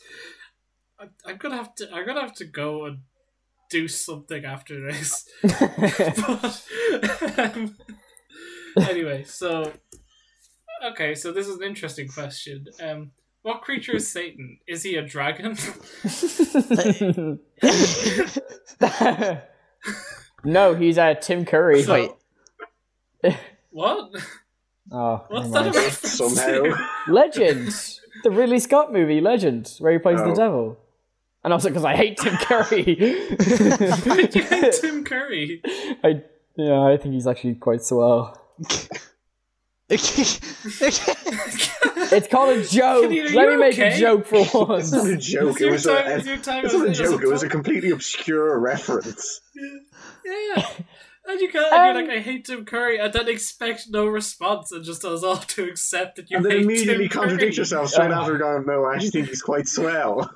[0.99, 1.93] I, I'm gonna have to.
[1.95, 2.99] I'm gonna have to go and
[3.71, 5.29] do something after this.
[5.43, 6.63] but,
[7.39, 7.77] um,
[8.89, 9.73] anyway, so
[10.93, 12.67] okay, so this is an interesting question.
[12.83, 13.11] Um,
[13.43, 14.59] what creature is Satan?
[14.67, 15.57] Is he a dragon?
[20.45, 21.83] no, he's uh, Tim Curry.
[21.83, 22.17] So-
[23.71, 24.11] what?
[24.93, 25.77] Oh, What's that mind.
[25.77, 25.93] about?
[25.93, 26.63] Somehow.
[27.09, 27.69] Legend,
[28.25, 30.35] the Ridley Scott movie, Legend, where he plays the Oh.
[30.35, 30.79] devil.
[31.43, 32.95] And also because I hate Tim Curry.
[34.05, 35.63] Why do you hate Tim Curry?
[36.05, 36.23] I
[36.57, 38.37] yeah, I think he's actually quite swell.
[42.13, 43.03] It's called a joke.
[43.05, 44.93] Kenny, are Let me you make a joke for once.
[44.93, 45.61] It's not a joke.
[45.61, 46.07] It was time.
[46.07, 46.65] a, It's your time.
[46.65, 47.23] it's not a joke.
[47.23, 49.41] It was a completely obscure reference.
[50.25, 50.69] Yeah.
[51.27, 53.87] And you can't and Um, you're like, I hate Tim Curry, I and then expect
[53.91, 57.41] no response and just us all to accept that you And then immediately Tim contradict
[57.53, 57.57] Curry.
[57.57, 58.15] yourself straight Oh.
[58.15, 60.31] after going, no, I actually think he's quite swell.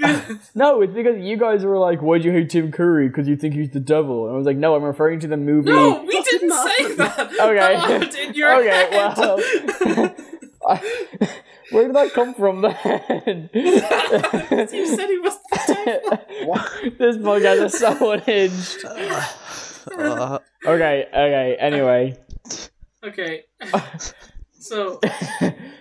[0.54, 3.08] No, it's because you guys were like, "Why'd you hate Tim Curry?
[3.08, 5.36] Because you think he's the devil." And I was like, "No, I'm referring to the
[5.36, 7.30] movie." no, we didn't say that.
[7.40, 7.74] Okay.
[7.98, 9.16] That in your okay, head.
[9.16, 10.14] well,
[10.66, 11.36] I-
[11.70, 13.48] where did that come from then?
[13.54, 16.90] you said he was the devil.
[16.98, 18.84] This podcast is so unhinged.
[18.84, 21.56] Uh, Okay, okay.
[21.58, 22.16] Anyway,
[23.04, 23.44] Okay.
[24.58, 25.00] So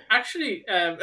[0.09, 0.97] actually, um,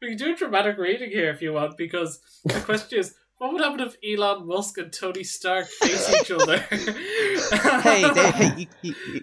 [0.00, 3.14] we can do a dramatic reading here if you want, because the question is.
[3.40, 6.58] What would happen if Elon Musk and Tony Stark face each other?
[7.82, 9.20] hey, they, hey, you, you, you,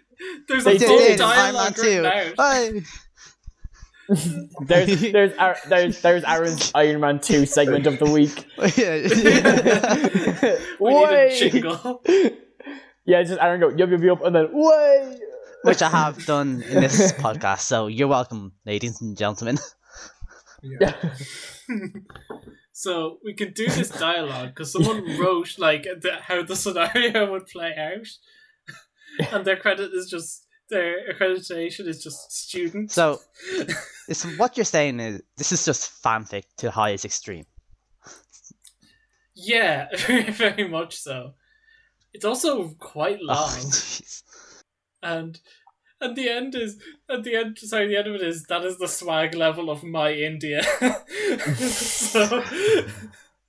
[0.48, 2.08] There's They a full it in Iron Man dialogue written 2.
[2.08, 2.54] out.
[2.56, 2.82] Hey.
[4.62, 5.34] there's there's
[5.68, 8.46] there's there's Aaron's Iron Man two segment of the week.
[8.58, 10.56] Oh, yeah.
[10.80, 11.38] We need a Way.
[11.38, 12.02] jingle.
[13.06, 15.20] Yeah, just Aaron go yup yup yup, and then way.
[15.64, 17.62] which I have done in this podcast.
[17.64, 19.58] So you're welcome, ladies and gentlemen.
[20.66, 20.94] Yeah.
[22.74, 27.48] so we can do this dialogue because someone wrote like the, how the scenario would
[27.48, 28.08] play out,
[29.32, 32.92] and their credit is just their accreditation is just student.
[32.92, 33.20] So,
[34.08, 37.46] it's what you're saying is this is just fanfic to the highest extreme.
[39.36, 41.34] yeah, very, very much so.
[42.14, 44.00] It's also quite oh, long, Oh,
[45.04, 45.40] and
[46.06, 46.78] and the end is
[47.10, 47.58] at the end.
[47.60, 50.64] Sorry, the end of it is that is the swag level of my India.
[51.66, 52.44] so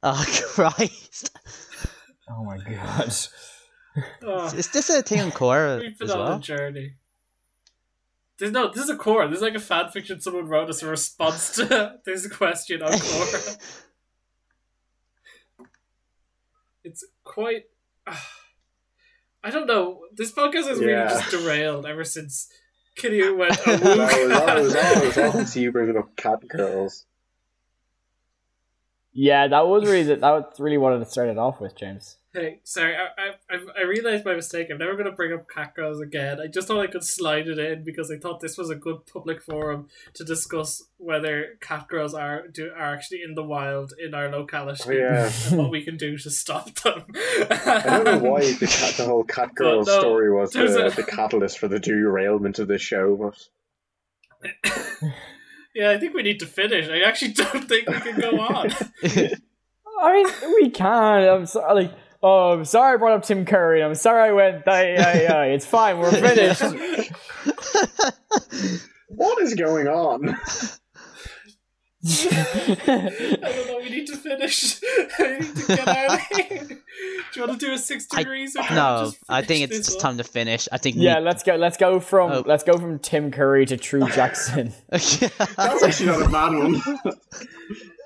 [0.03, 1.31] oh Christ!
[2.29, 3.15] Oh my god.
[4.23, 6.37] oh, Is this a thing on Quora we've been as on well?
[6.37, 6.93] a journey.
[8.39, 8.71] There's no.
[8.71, 9.29] This is a Quora.
[9.31, 12.93] This is like a fan fiction someone wrote as a response to this question on
[12.93, 13.59] Quora.
[16.85, 17.65] it's quite.
[18.07, 18.36] Ah.
[19.47, 20.01] I don't know.
[20.17, 22.49] This podcast has really just derailed ever since
[22.97, 23.57] Kitty went.
[23.65, 23.93] That was,
[24.43, 27.07] that was, that was Oh, awesome to see you bringing up cat girls.
[29.13, 32.17] Yeah, that was really that was really what it started off with, James.
[32.39, 33.07] Hey, sorry, I,
[33.51, 34.69] I, I- I realized my mistake.
[34.71, 36.39] I'm never going to bring up Catgirls again.
[36.39, 39.07] I just thought I could slide it in because I thought this was a good
[39.11, 44.29] public forum to discuss whether Catgirls are do are actually in the wild in our
[44.29, 45.33] locality Oh, yeah.
[45.49, 47.05] and what we can do to stop them.
[47.17, 50.91] I don't know why the cat, the whole cat girl no, story was the, a-
[50.91, 54.53] the catalyst for the derailment of the show, but
[55.75, 56.87] yeah, I think we need to finish.
[56.89, 58.71] I actually don't think we can go on.
[59.99, 60.27] I mean,
[60.61, 61.29] we can.
[61.29, 61.85] I'm sorry.
[61.85, 63.83] Like, oh, I'm sorry I brought up Tim Curry.
[63.83, 64.67] I'm sorry I went.
[64.69, 65.47] Aye, aye, aye.
[65.49, 65.99] It's fine.
[65.99, 66.63] We're finished.
[69.09, 70.37] what is going on?
[72.09, 73.79] I don't know.
[73.83, 74.81] We need to finish.
[75.19, 76.65] I need to get out of here.
[76.69, 76.77] Do
[77.41, 78.55] you want to do a six I- degrees?
[78.57, 80.69] or no, I think it's this time to finish.
[80.71, 81.57] I think yeah, let's go.
[81.57, 82.43] Let's go from Oh.
[82.47, 84.73] let's go from Tim Curry to True Jackson.
[84.91, 85.23] That's
[85.83, 86.81] actually not a bad one.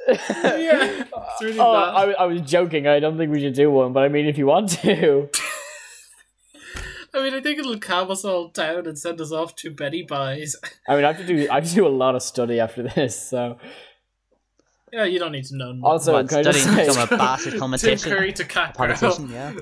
[0.08, 1.72] Yeah, it's really oh.
[1.72, 2.86] I, I was joking.
[2.86, 5.28] I don't think we should do one, but I mean, if you want to,
[7.14, 10.02] I mean, I think it'll calm us all down and send us off to Betty
[10.02, 10.56] Buys.
[10.88, 11.48] I mean, I have to do.
[11.50, 13.28] I have to do a lot of study after this.
[13.28, 13.58] So
[14.92, 15.78] Yeah, you don't need to know.
[15.82, 18.10] also, What, can I just studying to say, become a bastard Tim competition?
[18.12, 19.54] Curry to Cat Politician, yeah.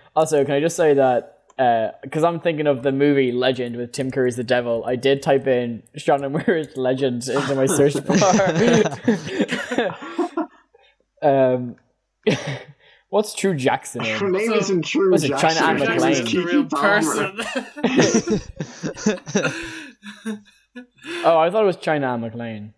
[0.16, 1.41] also, can I just say that
[2.02, 5.46] because I'm thinking of the movie Legend with Tim Curry's the devil, I did type
[5.46, 8.18] in Sean Ó Muiris Legend into my search bar.
[11.22, 11.76] um,
[13.10, 16.10] what's True Jackson Her name So- isn't True Was it China Anne her McClain?
[16.10, 17.40] is Jackson's a Keke real person.
[21.24, 22.72] Oh, I thought it was China Anne McLean.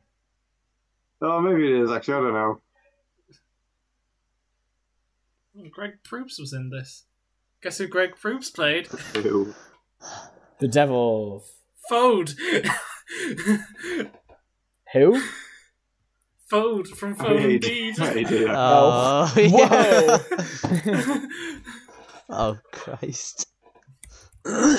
[1.22, 1.90] Oh, maybe it is.
[1.90, 2.60] Actually, I don't know.
[5.70, 7.04] Greg Proops was in this.
[7.64, 8.88] Guess who Greg Proops played?
[9.14, 9.54] Ew.
[10.60, 11.42] The devil.
[11.90, 12.34] Fode.
[14.92, 15.22] Who?
[16.52, 17.94] Fode from Oh, Fode yeah, he Indeed.
[17.96, 17.98] did.
[17.98, 18.48] Yeah, he did.
[18.50, 20.18] Oh, Whoa!
[20.84, 21.26] yeah.
[22.28, 23.46] oh Christ!
[24.44, 24.76] I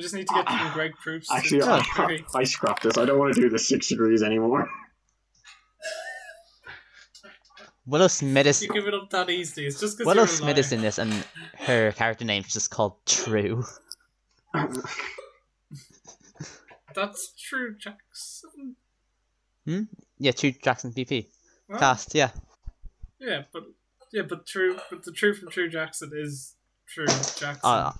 [0.00, 1.28] just need to get from Greg Proops.
[1.32, 2.24] Actually, Tim I, Curry.
[2.36, 2.96] I scrapped this.
[2.96, 4.70] I don't want to do the six degrees anymore.
[7.86, 9.66] Willow Smith is You give it up that easy.
[9.66, 11.12] It's just because Willow you're a Smith is in this, and
[11.58, 13.62] her character name is just called True.
[16.94, 18.76] That's true, Jackson.
[19.66, 19.82] Hmm.
[20.18, 21.28] Yeah, True Jackson VP
[21.68, 22.14] Well, cast.
[22.14, 22.30] Yeah,
[23.18, 23.64] Yeah, but
[24.12, 26.54] yeah, but true, but the true from True Jackson is
[26.86, 27.92] True Jackson, uh,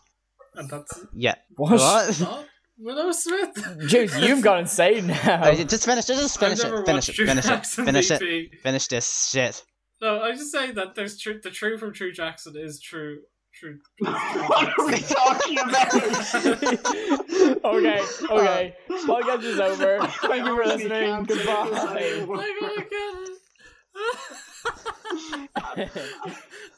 [0.55, 1.35] and that's yeah.
[1.57, 1.73] What?
[1.73, 2.21] What?
[2.21, 2.47] not
[2.79, 3.87] Willow Smith.
[3.87, 5.43] James, you've gone insane now.
[5.43, 6.15] Uh, just finish it.
[6.15, 6.87] Just finish I've it.
[6.87, 7.15] Finish it.
[7.15, 7.67] Finish it.
[7.67, 8.61] Finish it.
[8.63, 9.65] Finish this shit.
[10.01, 11.41] No, I just say that there's true.
[11.43, 13.21] The true from True Jackson is true.
[13.55, 13.79] True.
[14.03, 15.95] true what are we talking about?
[17.65, 18.75] okay, okay.
[18.91, 19.99] Podcast is over.
[20.23, 20.91] Thank you for listening.
[20.91, 22.43] can't say this Goodbye.
[22.43, 23.39] I gotta get it.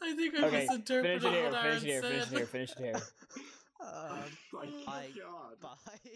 [0.03, 1.51] I think I okay, misinterpreted finish it here.
[1.51, 2.01] what Aaron Aaron Finish it here.
[2.03, 2.11] said.
[2.11, 2.47] Finish it here.
[2.47, 3.03] Finish it here.
[3.81, 4.19] Um,
[4.53, 5.61] Like, I- God.
[5.63, 6.11] bye.